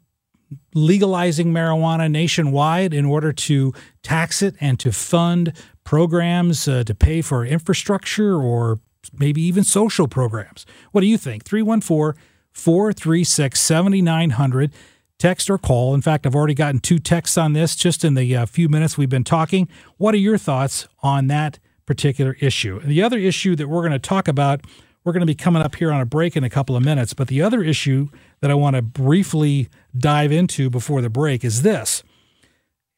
legalizing 0.74 1.54
marijuana 1.54 2.10
nationwide 2.10 2.94
in 2.94 3.06
order 3.06 3.32
to 3.32 3.74
tax 4.02 4.42
it 4.42 4.56
and 4.60 4.80
to 4.80 4.92
fund 4.92 5.54
programs 5.84 6.68
uh, 6.68 6.84
to 6.84 6.96
pay 6.96 7.22
for 7.22 7.46
infrastructure 7.46 8.42
or 8.42 8.80
maybe 9.18 9.42
even 9.42 9.64
social 9.64 10.08
programs? 10.08 10.66
What 10.92 11.02
do 11.02 11.08
you 11.08 11.18
think? 11.18 11.44
314 11.44 12.22
436 12.54 13.60
7900. 13.60 14.72
Text 15.20 15.50
or 15.50 15.58
call. 15.58 15.94
In 15.94 16.02
fact, 16.02 16.26
I've 16.26 16.36
already 16.36 16.54
gotten 16.54 16.80
two 16.80 17.00
texts 17.00 17.38
on 17.38 17.54
this 17.54 17.76
just 17.76 18.04
in 18.04 18.14
the 18.16 18.36
uh, 18.36 18.46
few 18.46 18.68
minutes 18.68 18.98
we've 18.98 19.10
been 19.10 19.24
talking. 19.24 19.70
What 19.98 20.14
are 20.14 20.20
your 20.20 20.38
thoughts 20.38 20.88
on 21.02 21.28
that 21.28 21.60
particular 21.86 22.36
issue? 22.40 22.80
And 22.82 22.90
the 22.90 23.02
other 23.02 23.18
issue 23.18 23.56
that 23.56 23.70
we're 23.70 23.82
going 23.82 23.94
to 23.94 24.00
talk 24.00 24.28
about, 24.28 24.62
we're 25.04 25.14
going 25.14 25.22
to 25.22 25.28
be 25.28 25.36
coming 25.36 25.62
up 25.62 25.76
here 25.76 25.92
on 25.92 26.02
a 26.02 26.06
break 26.06 26.36
in 26.36 26.44
a 26.44 26.50
couple 26.50 26.76
of 26.76 26.84
minutes. 26.84 27.14
But 27.14 27.30
the 27.30 27.42
other 27.42 27.64
issue 27.64 28.10
that 28.42 28.52
I 28.52 28.56
want 28.56 28.76
to 28.76 28.82
briefly 28.82 29.70
dive 29.98 30.32
into 30.32 30.70
before 30.70 31.02
the 31.02 31.10
break 31.10 31.46
is 31.46 31.62
this 31.62 32.04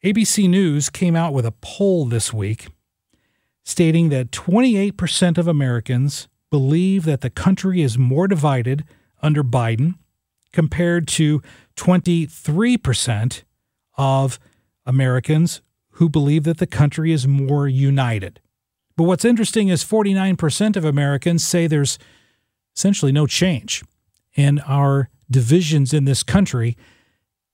ABC 0.04 0.48
News 0.48 0.90
came 0.90 1.14
out 1.14 1.32
with 1.32 1.46
a 1.46 1.52
poll 1.52 2.06
this 2.06 2.32
week 2.32 2.68
stating 3.66 4.10
that 4.10 4.30
28% 4.30 5.36
of 5.36 5.48
Americans 5.48 6.28
believe 6.50 7.04
that 7.04 7.20
the 7.20 7.28
country 7.28 7.82
is 7.82 7.98
more 7.98 8.28
divided 8.28 8.84
under 9.20 9.42
Biden 9.42 9.96
compared 10.52 11.08
to 11.08 11.42
23% 11.76 13.42
of 13.98 14.38
Americans 14.86 15.60
who 15.90 16.08
believe 16.08 16.44
that 16.44 16.58
the 16.58 16.66
country 16.66 17.10
is 17.10 17.26
more 17.26 17.66
united. 17.66 18.40
But 18.96 19.04
what's 19.04 19.24
interesting 19.24 19.68
is 19.68 19.84
49% 19.84 20.76
of 20.76 20.84
Americans 20.84 21.44
say 21.44 21.66
there's 21.66 21.98
essentially 22.76 23.12
no 23.12 23.26
change 23.26 23.82
in 24.36 24.60
our 24.60 25.08
divisions 25.28 25.92
in 25.92 26.04
this 26.04 26.22
country 26.22 26.76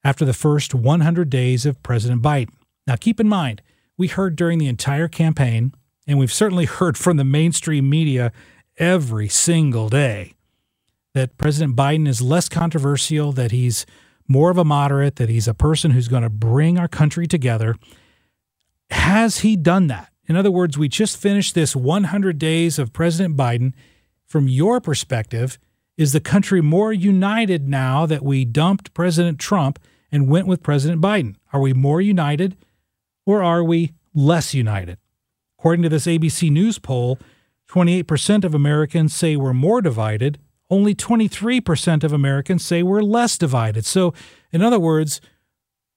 after 0.04 0.26
the 0.26 0.34
first 0.34 0.74
100 0.74 1.30
days 1.30 1.64
of 1.64 1.82
President 1.82 2.20
Biden. 2.20 2.50
Now, 2.86 2.96
keep 2.96 3.18
in 3.18 3.28
mind, 3.28 3.62
we 3.96 4.08
heard 4.08 4.36
during 4.36 4.58
the 4.58 4.66
entire 4.66 5.08
campaign, 5.08 5.72
and 6.06 6.18
we've 6.18 6.32
certainly 6.32 6.64
heard 6.64 6.98
from 6.98 7.16
the 7.16 7.24
mainstream 7.24 7.88
media 7.88 8.32
every 8.76 9.28
single 9.28 9.88
day, 9.88 10.34
that 11.14 11.36
President 11.36 11.76
Biden 11.76 12.08
is 12.08 12.22
less 12.22 12.48
controversial, 12.48 13.32
that 13.32 13.50
he's 13.50 13.86
more 14.26 14.50
of 14.50 14.58
a 14.58 14.64
moderate, 14.64 15.16
that 15.16 15.28
he's 15.28 15.48
a 15.48 15.54
person 15.54 15.90
who's 15.90 16.08
going 16.08 16.22
to 16.22 16.30
bring 16.30 16.78
our 16.78 16.88
country 16.88 17.26
together. 17.26 17.76
Has 18.90 19.38
he 19.40 19.56
done 19.56 19.88
that? 19.88 20.10
In 20.26 20.36
other 20.36 20.50
words, 20.50 20.78
we 20.78 20.88
just 20.88 21.16
finished 21.16 21.54
this 21.54 21.76
100 21.76 22.38
days 22.38 22.78
of 22.78 22.92
President 22.92 23.36
Biden. 23.36 23.72
From 24.24 24.48
your 24.48 24.80
perspective, 24.80 25.58
is 25.98 26.12
the 26.12 26.20
country 26.20 26.62
more 26.62 26.92
united 26.92 27.68
now 27.68 28.06
that 28.06 28.22
we 28.22 28.44
dumped 28.44 28.94
President 28.94 29.38
Trump 29.38 29.78
and 30.10 30.28
went 30.28 30.46
with 30.46 30.62
President 30.62 31.02
Biden? 31.02 31.36
Are 31.52 31.60
we 31.60 31.74
more 31.74 32.00
united 32.00 32.56
or 33.26 33.42
are 33.42 33.62
we 33.62 33.92
less 34.14 34.54
united? 34.54 34.98
According 35.62 35.84
to 35.84 35.88
this 35.88 36.08
ABC 36.08 36.50
News 36.50 36.80
poll, 36.80 37.20
28% 37.70 38.42
of 38.42 38.52
Americans 38.52 39.14
say 39.14 39.36
we're 39.36 39.52
more 39.52 39.80
divided, 39.80 40.40
only 40.70 40.92
23% 40.92 42.02
of 42.02 42.12
Americans 42.12 42.66
say 42.66 42.82
we're 42.82 43.00
less 43.00 43.38
divided. 43.38 43.84
So, 43.84 44.12
in 44.50 44.60
other 44.60 44.80
words, 44.80 45.20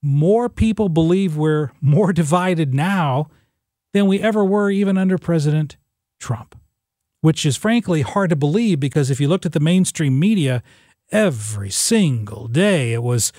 more 0.04 0.50
people 0.50 0.88
believe 0.88 1.36
we're 1.36 1.72
more 1.82 2.14
divided 2.14 2.76
now 2.76 3.28
than 3.92 4.06
we 4.06 4.22
ever 4.22 4.46
were 4.46 4.70
even 4.70 5.00
under 5.00 5.18
President 5.18 5.78
Trump, 6.20 6.56
which 7.22 7.44
is 7.44 7.58
frankly 7.58 8.04
hard 8.04 8.30
to 8.30 8.36
believe 8.36 8.80
because 8.80 9.10
if 9.10 9.20
you 9.20 9.28
looked 9.28 9.48
at 9.48 9.54
the 9.54 9.60
mainstream 9.60 10.20
media, 10.20 10.62
every 11.12 11.72
single 11.72 12.48
day 12.48 12.94
it 12.94 13.02
was 13.02 13.34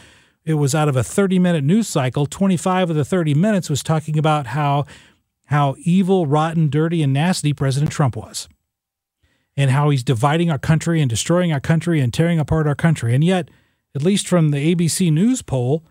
it 0.45 0.55
was 0.55 0.75
out 0.75 0.89
of 0.89 0.97
a 0.97 1.05
30 1.05 1.39
minute 1.39 1.63
news 1.63 1.87
cycle 1.87 2.27
25 2.27 2.91
of 2.91 2.97
the 2.97 3.05
30 3.05 3.35
minutes 3.35 3.71
was 3.71 3.85
talking 3.85 4.19
about 4.19 4.49
how 4.49 4.87
how 5.47 5.75
evil 5.79 6.27
rotten 6.27 6.69
dirty 6.69 7.03
and 7.03 7.13
nasty 7.13 7.53
president 7.53 7.91
trump 7.91 8.17
was 8.17 8.49
and 9.57 9.71
how 9.71 9.91
he's 9.91 10.05
dividing 10.05 10.51
our 10.51 10.59
country 10.59 11.01
and 11.01 11.09
destroying 11.09 11.53
our 11.53 11.61
country 11.61 12.01
and 12.01 12.13
tearing 12.13 12.39
apart 12.39 12.67
our 12.67 12.75
country. 12.75 13.15
And 13.15 13.25
yet, 13.25 13.49
at 13.95 14.03
least 14.03 14.29
from 14.29 14.51
the 14.51 14.75
ABC 14.75 15.11
News 15.11 15.41
poll, 15.41 15.83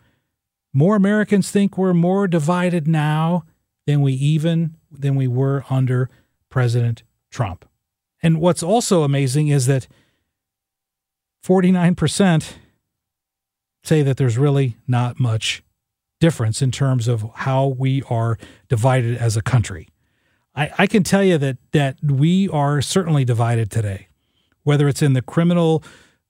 more 0.72 0.96
Americans 0.96 1.50
think 1.50 1.78
we're 1.78 1.94
more 1.94 2.28
divided 2.28 2.88
now 2.88 3.44
than 3.88 4.02
we 4.02 4.13
even 4.13 4.76
than 4.91 5.15
we 5.15 5.28
were 5.28 5.65
under 5.70 6.10
President 6.50 7.04
Trump. 7.32 7.65
And 8.22 8.39
what's 8.39 8.63
also 8.63 9.04
amazing 9.04 9.48
is 9.48 9.65
that 9.65 9.88
49% 11.44 12.54
say 13.84 14.02
that 14.02 14.18
there's 14.18 14.38
really 14.38 14.78
not 14.88 15.20
much 15.20 15.63
difference 16.19 16.62
in 16.62 16.71
terms 16.71 17.08
of 17.08 17.30
how 17.36 17.67
we 17.67 18.01
are 18.10 18.38
divided 18.67 19.17
as 19.17 19.36
a 19.36 19.41
country. 19.41 19.89
I, 20.56 20.71
I 20.78 20.88
can 20.88 21.04
tell 21.04 21.23
you 21.23 21.38
that 21.38 21.58
that 21.71 21.97
we 22.04 22.47
are 22.49 22.82
certainly 22.82 23.25
divided 23.25 23.69
today, 23.69 24.08
whether 24.63 24.88
it's 24.88 25.01
in 25.01 25.13
the 25.13 25.21
criminal 25.21 25.84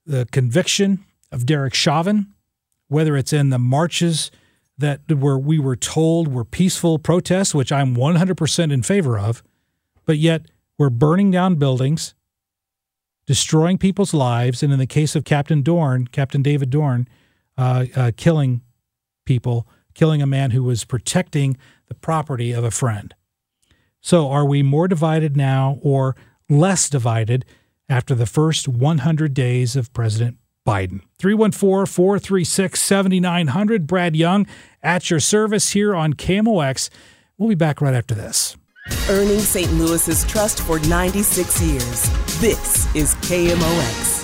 the 0.04 0.26
conviction 0.30 1.04
of 1.32 1.46
Derek 1.46 1.74
Chauvin, 1.74 2.32
whether 2.88 3.16
it's 3.16 3.32
in 3.32 3.50
the 3.50 3.58
marches 3.58 4.30
that 4.78 5.00
were 5.10 5.38
we 5.38 5.58
were 5.58 5.76
told 5.76 6.28
were 6.28 6.44
peaceful 6.44 6.98
protests, 6.98 7.54
which 7.54 7.72
I'm 7.72 7.96
100% 7.96 8.72
in 8.72 8.82
favor 8.82 9.18
of, 9.18 9.42
but 10.04 10.18
yet 10.18 10.46
we're 10.78 10.90
burning 10.90 11.30
down 11.30 11.56
buildings, 11.56 12.14
destroying 13.26 13.78
people's 13.78 14.12
lives, 14.12 14.62
and 14.62 14.72
in 14.72 14.78
the 14.78 14.86
case 14.86 15.16
of 15.16 15.24
Captain 15.24 15.62
Dorn, 15.62 16.06
Captain 16.08 16.42
David 16.42 16.70
Dorn, 16.70 17.08
uh, 17.56 17.86
uh, 17.96 18.10
killing 18.16 18.60
people, 19.24 19.66
killing 19.96 20.20
a 20.20 20.26
man 20.26 20.50
who 20.50 20.62
was 20.62 20.84
protecting 20.84 21.56
the 21.88 21.94
property 21.94 22.52
of 22.52 22.62
a 22.62 22.70
friend. 22.70 23.14
So, 24.00 24.28
are 24.28 24.44
we 24.44 24.62
more 24.62 24.86
divided 24.86 25.36
now 25.36 25.78
or 25.82 26.14
less 26.48 26.88
divided 26.88 27.44
after 27.88 28.14
the 28.14 28.26
first 28.26 28.68
100 28.68 29.34
days 29.34 29.74
of 29.74 29.92
President 29.92 30.36
Biden? 30.66 31.00
314 31.18 31.86
436 31.86 32.80
7900. 32.80 33.86
Brad 33.86 34.14
Young 34.14 34.46
at 34.82 35.10
your 35.10 35.18
service 35.18 35.70
here 35.70 35.94
on 35.94 36.12
KMOX. 36.12 36.90
We'll 37.38 37.48
be 37.48 37.54
back 37.54 37.80
right 37.80 37.94
after 37.94 38.14
this. 38.14 38.56
Earning 39.08 39.40
St. 39.40 39.72
Louis's 39.72 40.24
trust 40.26 40.60
for 40.60 40.78
96 40.80 41.62
years. 41.62 42.40
This 42.40 42.94
is 42.94 43.14
KMOX. 43.16 44.15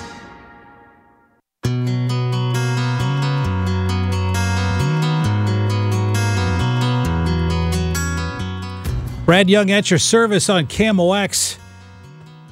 Brad 9.32 9.48
Young 9.48 9.70
at 9.70 9.90
your 9.90 9.98
service 9.98 10.50
on 10.50 10.66
KMOX. 10.66 11.56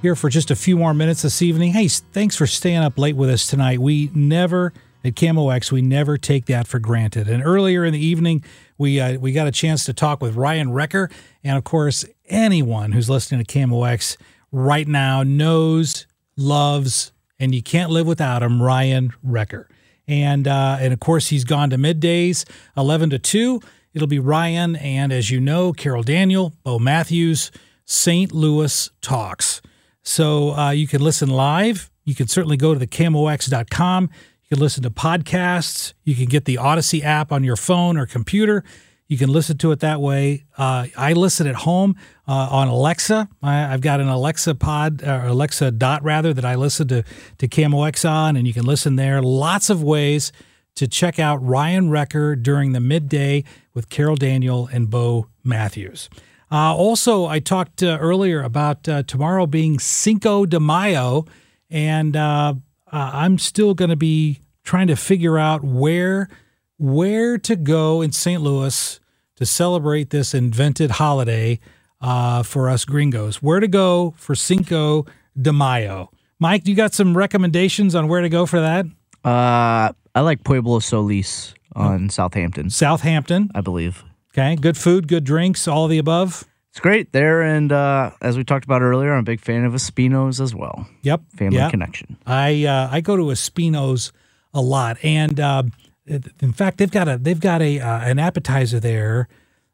Here 0.00 0.16
for 0.16 0.30
just 0.30 0.50
a 0.50 0.56
few 0.56 0.78
more 0.78 0.94
minutes 0.94 1.20
this 1.20 1.42
evening. 1.42 1.72
Hey, 1.72 1.88
thanks 1.88 2.36
for 2.36 2.46
staying 2.46 2.78
up 2.78 2.98
late 2.98 3.16
with 3.16 3.28
us 3.28 3.46
tonight. 3.46 3.80
We 3.80 4.10
never 4.14 4.72
at 5.04 5.12
KMOX 5.12 5.70
we 5.70 5.82
never 5.82 6.16
take 6.16 6.46
that 6.46 6.66
for 6.66 6.78
granted. 6.78 7.28
And 7.28 7.44
earlier 7.44 7.84
in 7.84 7.92
the 7.92 8.02
evening, 8.02 8.42
we 8.78 8.98
uh, 8.98 9.18
we 9.18 9.32
got 9.32 9.46
a 9.46 9.50
chance 9.50 9.84
to 9.84 9.92
talk 9.92 10.22
with 10.22 10.36
Ryan 10.36 10.72
Wrecker, 10.72 11.10
and 11.44 11.58
of 11.58 11.64
course, 11.64 12.06
anyone 12.30 12.92
who's 12.92 13.10
listening 13.10 13.44
to 13.44 13.58
KMOX 13.58 14.16
right 14.50 14.88
now 14.88 15.22
knows, 15.22 16.06
loves, 16.38 17.12
and 17.38 17.54
you 17.54 17.62
can't 17.62 17.90
live 17.90 18.06
without 18.06 18.42
him, 18.42 18.62
Ryan 18.62 19.12
Wrecker. 19.22 19.68
And 20.08 20.48
uh, 20.48 20.78
and 20.80 20.94
of 20.94 21.00
course, 21.00 21.28
he's 21.28 21.44
gone 21.44 21.68
to 21.68 21.76
middays, 21.76 22.48
eleven 22.74 23.10
to 23.10 23.18
two. 23.18 23.60
It'll 23.92 24.08
be 24.08 24.18
Ryan 24.18 24.76
and, 24.76 25.12
as 25.12 25.30
you 25.30 25.40
know, 25.40 25.72
Carol 25.72 26.02
Daniel, 26.02 26.52
Bo 26.62 26.78
Matthews, 26.78 27.50
St. 27.84 28.32
Louis 28.32 28.90
Talks. 29.00 29.60
So 30.02 30.56
uh, 30.56 30.70
you 30.70 30.86
can 30.86 31.02
listen 31.02 31.28
live. 31.28 31.90
You 32.04 32.14
can 32.14 32.28
certainly 32.28 32.56
go 32.56 32.72
to 32.72 32.78
the 32.78 32.86
KMOX.com. 32.86 34.04
You 34.04 34.56
can 34.56 34.60
listen 34.60 34.82
to 34.84 34.90
podcasts. 34.90 35.92
You 36.04 36.14
can 36.14 36.26
get 36.26 36.44
the 36.44 36.56
Audacy 36.56 37.02
app 37.02 37.32
on 37.32 37.44
your 37.44 37.56
phone 37.56 37.96
or 37.96 38.06
computer. 38.06 38.64
You 39.08 39.18
can 39.18 39.28
listen 39.28 39.58
to 39.58 39.72
it 39.72 39.80
that 39.80 40.00
way. 40.00 40.44
Uh, 40.56 40.86
I 40.96 41.14
listen 41.14 41.48
at 41.48 41.56
home 41.56 41.96
uh, 42.28 42.48
on 42.50 42.68
Alexa. 42.68 43.28
I, 43.42 43.54
have 43.54 43.80
got 43.80 44.00
an 44.00 44.08
Alexa 44.08 44.54
pod, 44.54 45.02
or 45.02 45.26
Alexa 45.26 45.72
dot 45.72 46.04
rather, 46.04 46.32
that 46.32 46.44
I 46.44 46.54
listen 46.54 46.86
to, 46.88 47.02
to 47.38 47.48
KMOX 47.48 48.08
on, 48.08 48.36
and 48.36 48.46
you 48.46 48.54
can 48.54 48.64
listen 48.64 48.94
there. 48.94 49.20
Lots 49.20 49.68
of 49.68 49.82
ways 49.82 50.30
to 50.76 50.88
check 50.88 51.18
out 51.18 51.44
Ryan 51.44 51.90
Wrecker 51.90 52.36
during 52.36 52.72
the 52.72 52.80
midday 52.80 53.44
with 53.74 53.88
Carol 53.88 54.16
Daniel 54.16 54.68
and 54.72 54.90
Bo 54.90 55.26
Matthews. 55.44 56.08
Uh, 56.50 56.74
also, 56.74 57.26
I 57.26 57.38
talked 57.38 57.82
uh, 57.82 57.98
earlier 58.00 58.42
about 58.42 58.88
uh, 58.88 59.02
tomorrow 59.04 59.46
being 59.46 59.78
Cinco 59.78 60.46
de 60.46 60.58
Mayo, 60.58 61.26
and 61.70 62.16
uh, 62.16 62.54
uh, 62.92 63.10
I'm 63.14 63.38
still 63.38 63.74
going 63.74 63.90
to 63.90 63.96
be 63.96 64.40
trying 64.64 64.88
to 64.88 64.96
figure 64.96 65.38
out 65.38 65.62
where 65.62 66.28
where 66.76 67.36
to 67.36 67.56
go 67.56 68.00
in 68.00 68.10
St. 68.10 68.40
Louis 68.40 68.98
to 69.36 69.46
celebrate 69.46 70.10
this 70.10 70.32
invented 70.32 70.92
holiday 70.92 71.60
uh, 72.00 72.42
for 72.42 72.68
us 72.68 72.84
gringos. 72.84 73.42
Where 73.42 73.60
to 73.60 73.68
go 73.68 74.14
for 74.16 74.34
Cinco 74.34 75.04
de 75.40 75.52
Mayo? 75.52 76.10
Mike, 76.38 76.66
you 76.66 76.74
got 76.74 76.94
some 76.94 77.16
recommendations 77.16 77.94
on 77.94 78.08
where 78.08 78.22
to 78.22 78.30
go 78.30 78.46
for 78.46 78.60
that? 78.60 78.86
Uh, 79.22 79.92
I 80.14 80.20
like 80.20 80.44
Pueblo 80.44 80.80
Solis 80.80 81.54
on 81.74 82.10
Southampton, 82.10 82.70
Southampton. 82.70 83.50
I 83.54 83.60
believe. 83.60 84.04
Okay, 84.32 84.56
good 84.56 84.76
food, 84.76 85.08
good 85.08 85.24
drinks, 85.24 85.66
all 85.66 85.84
of 85.84 85.90
the 85.90 85.98
above. 85.98 86.44
It's 86.70 86.78
great 86.80 87.12
there, 87.12 87.42
and 87.42 87.72
uh, 87.72 88.12
as 88.20 88.36
we 88.36 88.44
talked 88.44 88.64
about 88.64 88.80
earlier, 88.80 89.12
I'm 89.12 89.20
a 89.20 89.22
big 89.24 89.40
fan 89.40 89.64
of 89.64 89.72
Espino's 89.72 90.40
as 90.40 90.54
well. 90.54 90.86
Yep, 91.02 91.22
Family 91.36 91.56
yeah. 91.56 91.70
connection. 91.70 92.16
I 92.26 92.64
uh, 92.64 92.88
I 92.92 93.00
go 93.00 93.16
to 93.16 93.24
Espino's 93.24 94.12
a 94.54 94.60
lot, 94.60 94.96
and 95.04 95.40
uh, 95.40 95.64
in 96.06 96.52
fact, 96.52 96.78
they've 96.78 96.90
got 96.90 97.08
a 97.08 97.18
they've 97.18 97.40
got 97.40 97.60
a 97.60 97.80
uh, 97.80 98.00
an 98.00 98.18
appetizer 98.18 98.78
there 98.78 99.28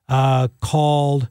uh, 0.09 0.49
called 0.61 1.28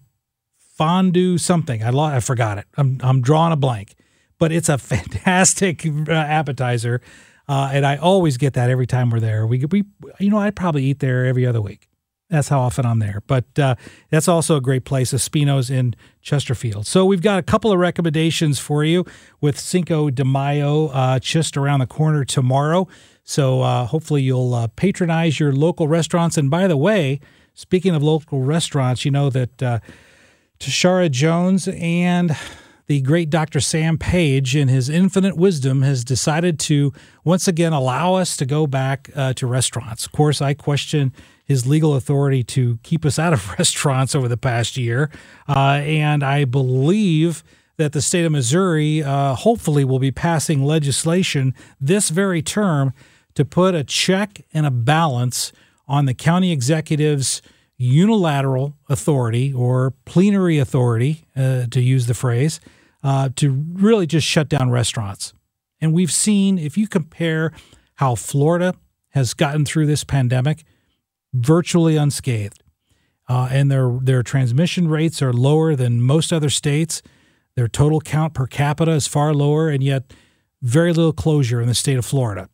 fondue 0.76 1.38
something. 1.38 1.84
I 1.84 1.90
lo- 1.90 2.04
I 2.04 2.20
forgot 2.20 2.58
it. 2.58 2.66
I'm 2.78 3.00
I'm 3.02 3.22
drawing 3.22 3.54
a 3.54 3.56
blank, 3.58 3.96
but 4.38 4.52
it's 4.52 4.70
a 4.70 4.78
fantastic 4.78 5.86
uh, 5.86 6.12
appetizer, 6.12 7.02
uh, 7.48 7.70
and 7.74 7.86
I 7.86 7.98
always 7.98 8.38
get 8.38 8.54
that 8.54 8.70
every 8.70 8.88
time 8.88 9.10
we're 9.10 9.20
there. 9.20 9.46
We 9.46 9.66
we 9.66 9.84
you 10.20 10.30
know 10.30 10.38
I 10.38 10.52
probably 10.52 10.84
eat 10.86 11.00
there 11.00 11.26
every 11.26 11.46
other 11.46 11.62
week. 11.62 11.90
That's 12.30 12.50
how 12.50 12.60
often 12.60 12.86
I'm 12.86 13.00
there. 13.00 13.22
But 13.28 13.58
uh, 13.60 13.76
that's 14.10 14.28
also 14.28 14.58
a 14.58 14.62
great 14.62 14.84
place, 14.84 15.14
Espino's 15.14 15.70
in 15.70 15.96
Chesterfield. 16.22 16.88
So 16.88 17.06
we've 17.06 17.22
got 17.22 17.38
a 17.38 17.44
couple 17.44 17.72
of 17.72 17.78
recommendations 17.78 18.58
for 18.58 18.84
you 18.84 19.06
with 19.42 19.60
Cinco 19.60 20.10
de 20.10 20.26
Mayo 20.26 20.88
uh, 20.88 21.20
just 21.20 21.56
around 21.56 21.82
the 21.82 21.88
corner 21.88 22.26
tomorrow. 22.26 22.88
So 23.24 23.62
uh, 23.62 23.86
hopefully 23.86 24.24
you'll 24.24 24.56
uh, 24.56 24.68
patronize 24.76 25.40
your 25.40 25.52
local 25.52 25.88
restaurants. 25.88 26.36
And 26.36 26.50
by 26.50 26.68
the 26.68 26.78
way, 26.78 27.20
speaking 27.54 27.94
of 27.94 28.02
local 28.02 28.42
restaurants, 28.42 29.06
you 29.06 29.12
know 29.12 29.30
that 29.30 29.62
uh, 29.62 29.80
Tishaura 30.60 31.12
Jones 31.12 31.68
and 31.68 32.36
the 32.88 33.02
great 33.02 33.30
Dr. 33.30 33.60
Sam 33.60 33.98
Page, 33.98 34.56
in 34.56 34.68
his 34.68 34.90
infinite 34.90 35.36
wisdom, 35.36 35.82
has 35.82 36.04
decided 36.04 36.60
to 36.60 36.94
once 37.24 37.48
again 37.48 37.74
allow 37.74 38.14
us 38.14 38.38
to 38.38 38.46
go 38.46 38.68
back 38.68 39.10
uh, 39.16 39.34
to 39.34 39.48
restaurants. 39.48 40.06
Of 40.06 40.12
course, 40.12 40.42
I 40.42 40.54
question 40.54 41.12
his 41.44 41.66
legal 41.66 41.96
authority 41.96 42.44
to 42.44 42.80
keep 42.84 43.06
us 43.06 43.18
out 43.18 43.34
of 43.34 43.50
restaurants 43.60 44.14
over 44.14 44.28
the 44.28 44.38
past 44.38 44.78
year. 44.78 45.10
Uh, 45.48 45.82
and 45.84 46.24
I 46.24 46.46
believe 46.46 47.44
that 47.78 47.92
the 47.92 48.02
state 48.02 48.26
of 48.26 48.32
Missouri 48.32 49.04
uh, 49.04 49.36
hopefully 49.36 49.84
will 49.84 50.00
be 50.00 50.12
passing 50.12 50.64
legislation 50.64 51.54
this 51.82 52.10
very 52.10 52.42
term 52.42 52.94
to 53.34 53.44
put 53.44 53.76
a 53.76 53.84
check 53.84 54.46
and 54.54 54.66
a 54.66 54.72
balance 54.72 55.52
on 55.88 56.06
the 56.06 56.14
county 56.14 56.52
executive's 56.52 57.42
unilateral 57.78 58.76
authority 58.90 59.54
or 59.54 59.94
plenary 60.06 60.58
authority, 60.58 61.26
uh, 61.36 61.66
to 61.72 61.82
use 61.82 62.08
the 62.08 62.14
phrase, 62.14 62.60
uh, 63.04 63.30
to 63.36 63.52
really 63.74 64.08
just 64.08 64.26
shut 64.26 64.50
down 64.50 64.70
restaurants. 64.70 65.34
And 65.82 65.94
we've 65.94 66.12
seen, 66.12 66.58
if 66.58 66.78
you 66.78 66.88
compare 66.88 67.52
how 67.96 68.16
Florida 68.16 68.74
has 69.10 69.34
gotten 69.34 69.66
through 69.66 69.86
this 69.86 70.04
pandemic, 70.04 70.64
virtually 71.34 71.98
unscathed. 71.98 72.62
Uh, 73.28 73.50
and 73.52 73.72
their 73.72 73.98
their 74.02 74.22
transmission 74.22 74.88
rates 74.88 75.22
are 75.22 75.34
lower 75.34 75.76
than 75.76 76.02
most 76.02 76.32
other 76.32 76.50
states. 76.50 77.02
Their 77.56 77.68
total 77.68 78.00
count 78.00 78.34
per 78.34 78.46
capita 78.46 78.92
is 78.92 79.08
far 79.08 79.34
lower, 79.34 79.70
and 79.70 79.82
yet 79.82 80.14
very 80.62 80.94
little 80.94 81.14
closure 81.14 81.62
in 81.62 81.68
the 81.68 81.74
state 81.74 81.98
of 81.98 82.06
Florida. 82.06 82.50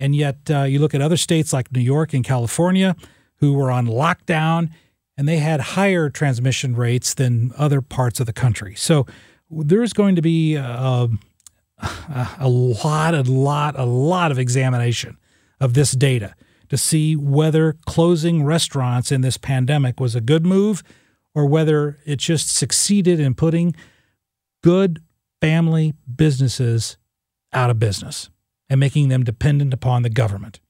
And 0.00 0.16
yet, 0.16 0.50
uh, 0.50 0.62
you 0.62 0.78
look 0.78 0.94
at 0.94 1.00
other 1.00 1.16
states 1.16 1.52
like 1.52 1.72
New 1.72 1.80
York 1.80 2.12
and 2.12 2.24
California, 2.24 2.96
who 3.38 3.54
were 3.54 3.70
on 3.70 3.86
lockdown, 3.86 4.70
and 5.16 5.28
they 5.28 5.38
had 5.38 5.60
higher 5.60 6.08
transmission 6.10 6.74
rates 6.74 7.14
than 7.14 7.52
other 7.56 7.80
parts 7.80 8.20
of 8.20 8.26
the 8.26 8.32
country. 8.32 8.74
So 8.74 9.06
there's 9.50 9.92
going 9.92 10.16
to 10.16 10.22
be 10.22 10.56
uh, 10.56 11.08
a, 11.78 12.28
a 12.40 12.48
lot, 12.48 13.14
a 13.14 13.22
lot, 13.22 13.78
a 13.78 13.84
lot 13.84 14.30
of 14.30 14.38
examination 14.38 15.18
of 15.60 15.74
this 15.74 15.92
data 15.92 16.34
to 16.68 16.76
see 16.76 17.14
whether 17.14 17.76
closing 17.86 18.44
restaurants 18.44 19.12
in 19.12 19.20
this 19.20 19.36
pandemic 19.36 20.00
was 20.00 20.14
a 20.14 20.20
good 20.20 20.44
move 20.44 20.82
or 21.34 21.46
whether 21.46 21.98
it 22.04 22.16
just 22.16 22.54
succeeded 22.54 23.20
in 23.20 23.34
putting 23.34 23.74
good 24.62 25.02
family 25.40 25.94
businesses 26.14 26.96
out 27.52 27.70
of 27.70 27.78
business 27.78 28.30
and 28.68 28.80
making 28.80 29.08
them 29.08 29.22
dependent 29.22 29.72
upon 29.72 30.02
the 30.02 30.10
government. 30.10 30.60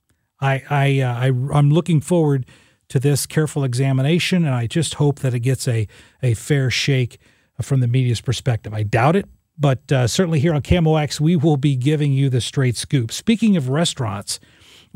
I, 0.41 0.63
I, 0.69 1.01
uh, 1.01 1.15
I, 1.15 1.27
I'm 1.59 1.71
looking 1.71 2.01
forward 2.01 2.47
to 2.89 3.01
this 3.01 3.27
careful 3.27 3.65
examination, 3.65 4.45
and 4.45 4.55
I 4.55 4.67
just 4.67 4.95
hope 4.95 5.21
that 5.21 5.35
it 5.35 5.41
gets 5.41 5.67
a, 5.67 5.89
a 6.23 6.35
fair 6.35 6.71
shake 6.71 7.19
from 7.61 7.81
the 7.81 7.89
media's 7.89 8.21
perspective. 8.21 8.73
I 8.75 8.83
doubt 8.83 9.17
it, 9.17 9.27
but 9.59 9.91
uh, 9.91 10.07
certainly 10.07 10.41
here 10.41 10.55
on 10.55 10.63
KMOX, 10.63 11.19
we 11.19 11.37
will 11.37 11.57
be 11.57 11.75
giving 11.75 12.13
you 12.13 12.29
the 12.29 12.41
straight 12.41 12.77
scoop. 12.77 13.11
Speaking 13.11 13.57
of 13.57 13.69
restaurants, 13.71 14.39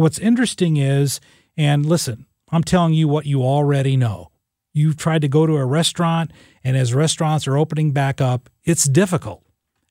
What's 0.01 0.18
interesting 0.18 0.78
is, 0.78 1.20
and 1.59 1.84
listen, 1.84 2.24
I'm 2.51 2.64
telling 2.64 2.95
you 2.95 3.07
what 3.07 3.26
you 3.26 3.43
already 3.43 3.99
know. 3.99 4.30
You've 4.72 4.97
tried 4.97 5.20
to 5.20 5.28
go 5.28 5.47
to 5.47 5.57
a 5.57 5.66
restaurant, 5.66 6.32
and 6.64 6.74
as 6.74 6.95
restaurants 6.95 7.47
are 7.47 7.59
opening 7.59 7.93
back 7.93 8.18
up, 8.18 8.49
it's 8.64 8.84
difficult. 8.84 9.45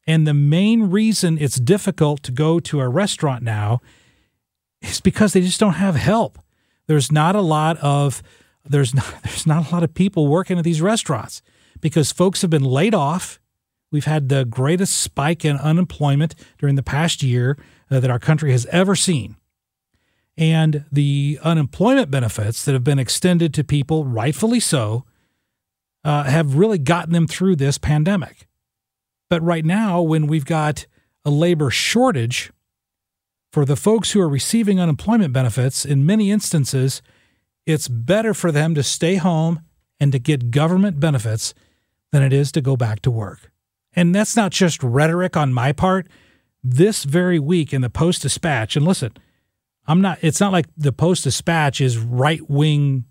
And 0.07 0.25
the 0.25 0.33
main 0.33 0.89
reason 0.89 1.37
it's 1.37 1.59
difficult 1.59 2.23
to 2.23 2.31
go 2.31 2.59
to 2.59 2.79
a 2.79 2.89
restaurant 2.89 3.43
now 3.43 3.81
is 4.81 5.01
because 5.01 5.33
they 5.33 5.41
just 5.41 5.59
don't 5.59 5.73
have 5.73 5.95
help. 5.95 6.39
There's 6.87 7.11
not 7.11 7.35
a 7.35 7.41
lot 7.41 7.77
of 7.77 8.23
there's 8.67 8.93
not 8.93 9.13
there's 9.23 9.47
not 9.47 9.69
a 9.69 9.73
lot 9.73 9.83
of 9.83 9.93
people 9.93 10.27
working 10.27 10.57
at 10.57 10.63
these 10.63 10.81
restaurants 10.81 11.41
because 11.81 12.11
folks 12.11 12.41
have 12.41 12.51
been 12.51 12.63
laid 12.63 12.93
off. 12.93 13.39
We've 13.91 14.05
had 14.05 14.29
the 14.29 14.45
greatest 14.45 14.99
spike 14.99 15.43
in 15.43 15.57
unemployment 15.57 16.35
during 16.59 16.75
the 16.75 16.83
past 16.83 17.23
year 17.23 17.57
uh, 17.89 17.99
that 17.99 18.11
our 18.11 18.19
country 18.19 18.51
has 18.51 18.67
ever 18.67 18.95
seen 18.95 19.35
and 20.39 20.85
the 20.89 21.37
unemployment 21.43 22.09
benefits 22.09 22.63
that 22.63 22.71
have 22.71 22.83
been 22.83 22.97
extended 22.97 23.53
to 23.53 23.63
people, 23.63 24.05
rightfully 24.05 24.61
so, 24.61 25.03
uh, 26.05 26.23
have 26.23 26.55
really 26.55 26.77
gotten 26.77 27.11
them 27.11 27.27
through 27.27 27.57
this 27.57 27.77
pandemic. 27.77 28.47
But 29.29 29.43
right 29.43 29.65
now, 29.65 30.01
when 30.01 30.27
we've 30.27 30.45
got 30.45 30.85
a 31.25 31.29
labor 31.29 31.69
shortage 31.69 32.53
for 33.51 33.65
the 33.65 33.75
folks 33.75 34.11
who 34.11 34.21
are 34.21 34.29
receiving 34.29 34.79
unemployment 34.79 35.33
benefits, 35.33 35.85
in 35.85 36.05
many 36.05 36.31
instances, 36.31 37.01
it's 37.65 37.87
better 37.87 38.33
for 38.33 38.51
them 38.51 38.75
to 38.75 38.83
stay 38.83 39.15
home 39.15 39.61
and 39.99 40.11
to 40.11 40.19
get 40.19 40.51
government 40.51 40.99
benefits 40.99 41.53
than 42.11 42.23
it 42.23 42.33
is 42.33 42.51
to 42.53 42.61
go 42.61 42.75
back 42.75 43.01
to 43.01 43.11
work. 43.11 43.51
And 43.95 44.13
that's 44.13 44.35
not 44.35 44.51
just 44.51 44.83
rhetoric 44.83 45.35
on 45.35 45.53
my 45.53 45.71
part. 45.71 46.07
This 46.63 47.03
very 47.03 47.39
week 47.39 47.73
in 47.73 47.81
the 47.81 47.89
Post 47.89 48.21
Dispatch, 48.21 48.75
and 48.75 48.85
listen, 48.85 49.13
I'm 49.87 50.01
not. 50.01 50.19
It's 50.21 50.39
not 50.39 50.51
like 50.51 50.67
the 50.77 50.91
Post 50.91 51.23
Dispatch 51.23 51.79
is 51.79 51.97
right 51.97 52.47
wing 52.49 53.05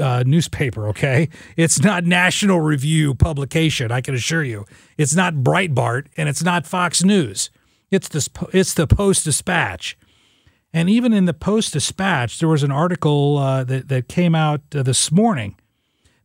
uh, 0.00 0.24
newspaper. 0.26 0.88
Okay, 0.88 1.28
it's 1.56 1.82
not 1.82 2.04
National 2.04 2.60
Review 2.60 3.14
publication. 3.14 3.92
I 3.92 4.00
can 4.00 4.14
assure 4.14 4.42
you, 4.42 4.64
it's 4.96 5.14
not 5.14 5.34
Breitbart 5.34 6.06
and 6.16 6.28
it's 6.28 6.42
not 6.42 6.66
Fox 6.66 7.04
News. 7.04 7.50
It's 7.90 8.08
the 8.08 8.48
it's 8.52 8.74
the 8.74 8.86
Post 8.86 9.24
Dispatch. 9.24 9.98
And 10.72 10.88
even 10.88 11.12
in 11.12 11.24
the 11.24 11.34
Post 11.34 11.72
Dispatch, 11.72 12.38
there 12.38 12.48
was 12.48 12.62
an 12.62 12.70
article 12.70 13.38
uh, 13.38 13.64
that 13.64 13.88
that 13.88 14.08
came 14.08 14.34
out 14.34 14.60
uh, 14.74 14.82
this 14.82 15.10
morning 15.10 15.56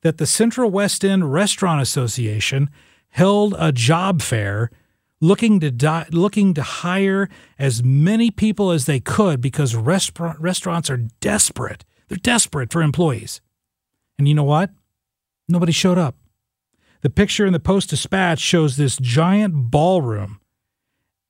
that 0.01 0.17
the 0.19 0.27
Central 0.27 0.69
West 0.69 1.03
End 1.03 1.33
Restaurant 1.33 1.81
Association 1.81 2.69
held 3.09 3.55
a 3.57 3.71
job 3.71 4.21
fair 4.21 4.69
looking 5.19 5.59
to 5.59 5.71
di- 5.71 6.05
looking 6.11 6.53
to 6.53 6.61
hire 6.61 7.29
as 7.57 7.83
many 7.83 8.29
people 8.29 8.69
as 8.69 8.85
they 8.85 8.99
could 8.99 9.41
because 9.41 9.75
restaurant 9.75 10.39
restaurants 10.39 10.89
are 10.89 10.97
desperate. 11.19 11.83
They're 12.07 12.17
desperate 12.17 12.71
for 12.71 12.83
employees. 12.83 13.41
And 14.19 14.27
you 14.27 14.35
know 14.35 14.43
what? 14.43 14.69
Nobody 15.49 15.71
showed 15.71 15.97
up. 15.97 16.15
The 17.01 17.09
picture 17.09 17.45
in 17.45 17.53
the 17.53 17.59
Post 17.59 17.89
Dispatch 17.89 18.39
shows 18.39 18.77
this 18.77 18.97
giant 18.97 19.71
ballroom 19.71 20.39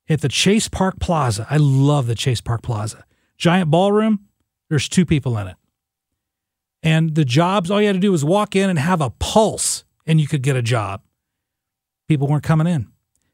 at 0.08 0.20
the 0.20 0.28
Chase 0.28 0.68
Park 0.68 0.98
Plaza. 1.00 1.46
I 1.50 1.56
love 1.56 2.06
the 2.06 2.14
Chase 2.14 2.40
Park 2.40 2.62
Plaza. 2.62 3.04
Giant 3.36 3.70
ballroom, 3.70 4.20
there's 4.68 4.88
two 4.88 5.04
people 5.04 5.36
in 5.38 5.48
it. 5.48 5.56
And 6.82 7.14
the 7.14 7.24
jobs, 7.24 7.70
all 7.70 7.80
you 7.80 7.88
had 7.88 7.94
to 7.94 8.00
do 8.00 8.12
was 8.12 8.24
walk 8.24 8.54
in 8.54 8.70
and 8.70 8.78
have 8.78 9.00
a 9.00 9.10
pulse 9.10 9.84
and 10.06 10.20
you 10.20 10.28
could 10.28 10.42
get 10.42 10.56
a 10.56 10.62
job. 10.62 11.02
People 12.08 12.28
weren't 12.28 12.44
coming 12.44 12.66
in 12.66 12.88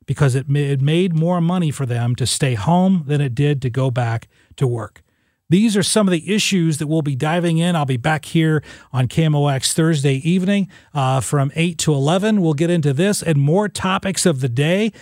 because 0.07 0.35
it, 0.35 0.49
it 0.57 0.81
made 0.81 1.15
more 1.15 1.41
money 1.41 1.71
for 1.71 1.87
them 1.87 2.17
to 2.17 2.27
stay 2.27 2.55
home 2.55 3.05
than 3.07 3.21
it 3.21 3.35
did 3.35 3.61
to 3.63 3.71
go 3.71 3.91
back 3.91 4.29
to 4.57 4.67
work. 4.67 5.03
These 5.51 5.77
are 5.77 5.83
some 5.83 6.09
of 6.09 6.13
the 6.13 6.35
issues 6.35 6.79
that 6.79 6.87
we'll 6.87 7.03
be 7.03 7.15
diving 7.15 7.59
in. 7.59 7.77
I'll 7.77 7.85
be 7.85 7.99
back 7.99 8.25
here 8.25 8.63
on 8.91 9.07
KMOX 9.07 9.75
Thursday 9.75 10.15
evening 10.29 10.69
uh, 10.95 11.21
from 11.21 11.53
8 11.55 11.77
to 11.79 11.93
11. 11.93 12.41
We'll 12.41 12.55
get 12.55 12.71
into 12.71 12.95
this 12.95 13.23
and 13.23 13.39
more 13.39 13.69
topics 13.69 14.25
of 14.25 14.41
the 14.41 14.49
day. 14.49 14.93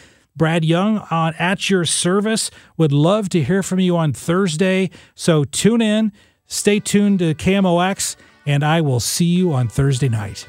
Brad 0.41 0.65
Young 0.65 1.01
on 1.11 1.35
At 1.39 1.69
Your 1.69 1.85
Service. 1.85 2.51
Would 2.79 2.93
love 2.93 3.29
to 3.29 3.43
hear 3.43 3.63
from 3.63 3.79
you 3.79 3.99
on 3.99 4.15
Thursday. 4.15 4.89
So 5.15 5.45
tune 5.45 5.83
in, 5.83 6.13
stay 6.47 6.81
tuned 6.81 7.19
to 7.19 7.35
KMOX, 7.35 8.17
and 8.47 8.65
I 8.65 8.81
will 8.81 9.01
see 9.01 9.27
you 9.27 9.53
on 9.53 9.69
Thursday 9.69 10.09
night. 10.09 10.49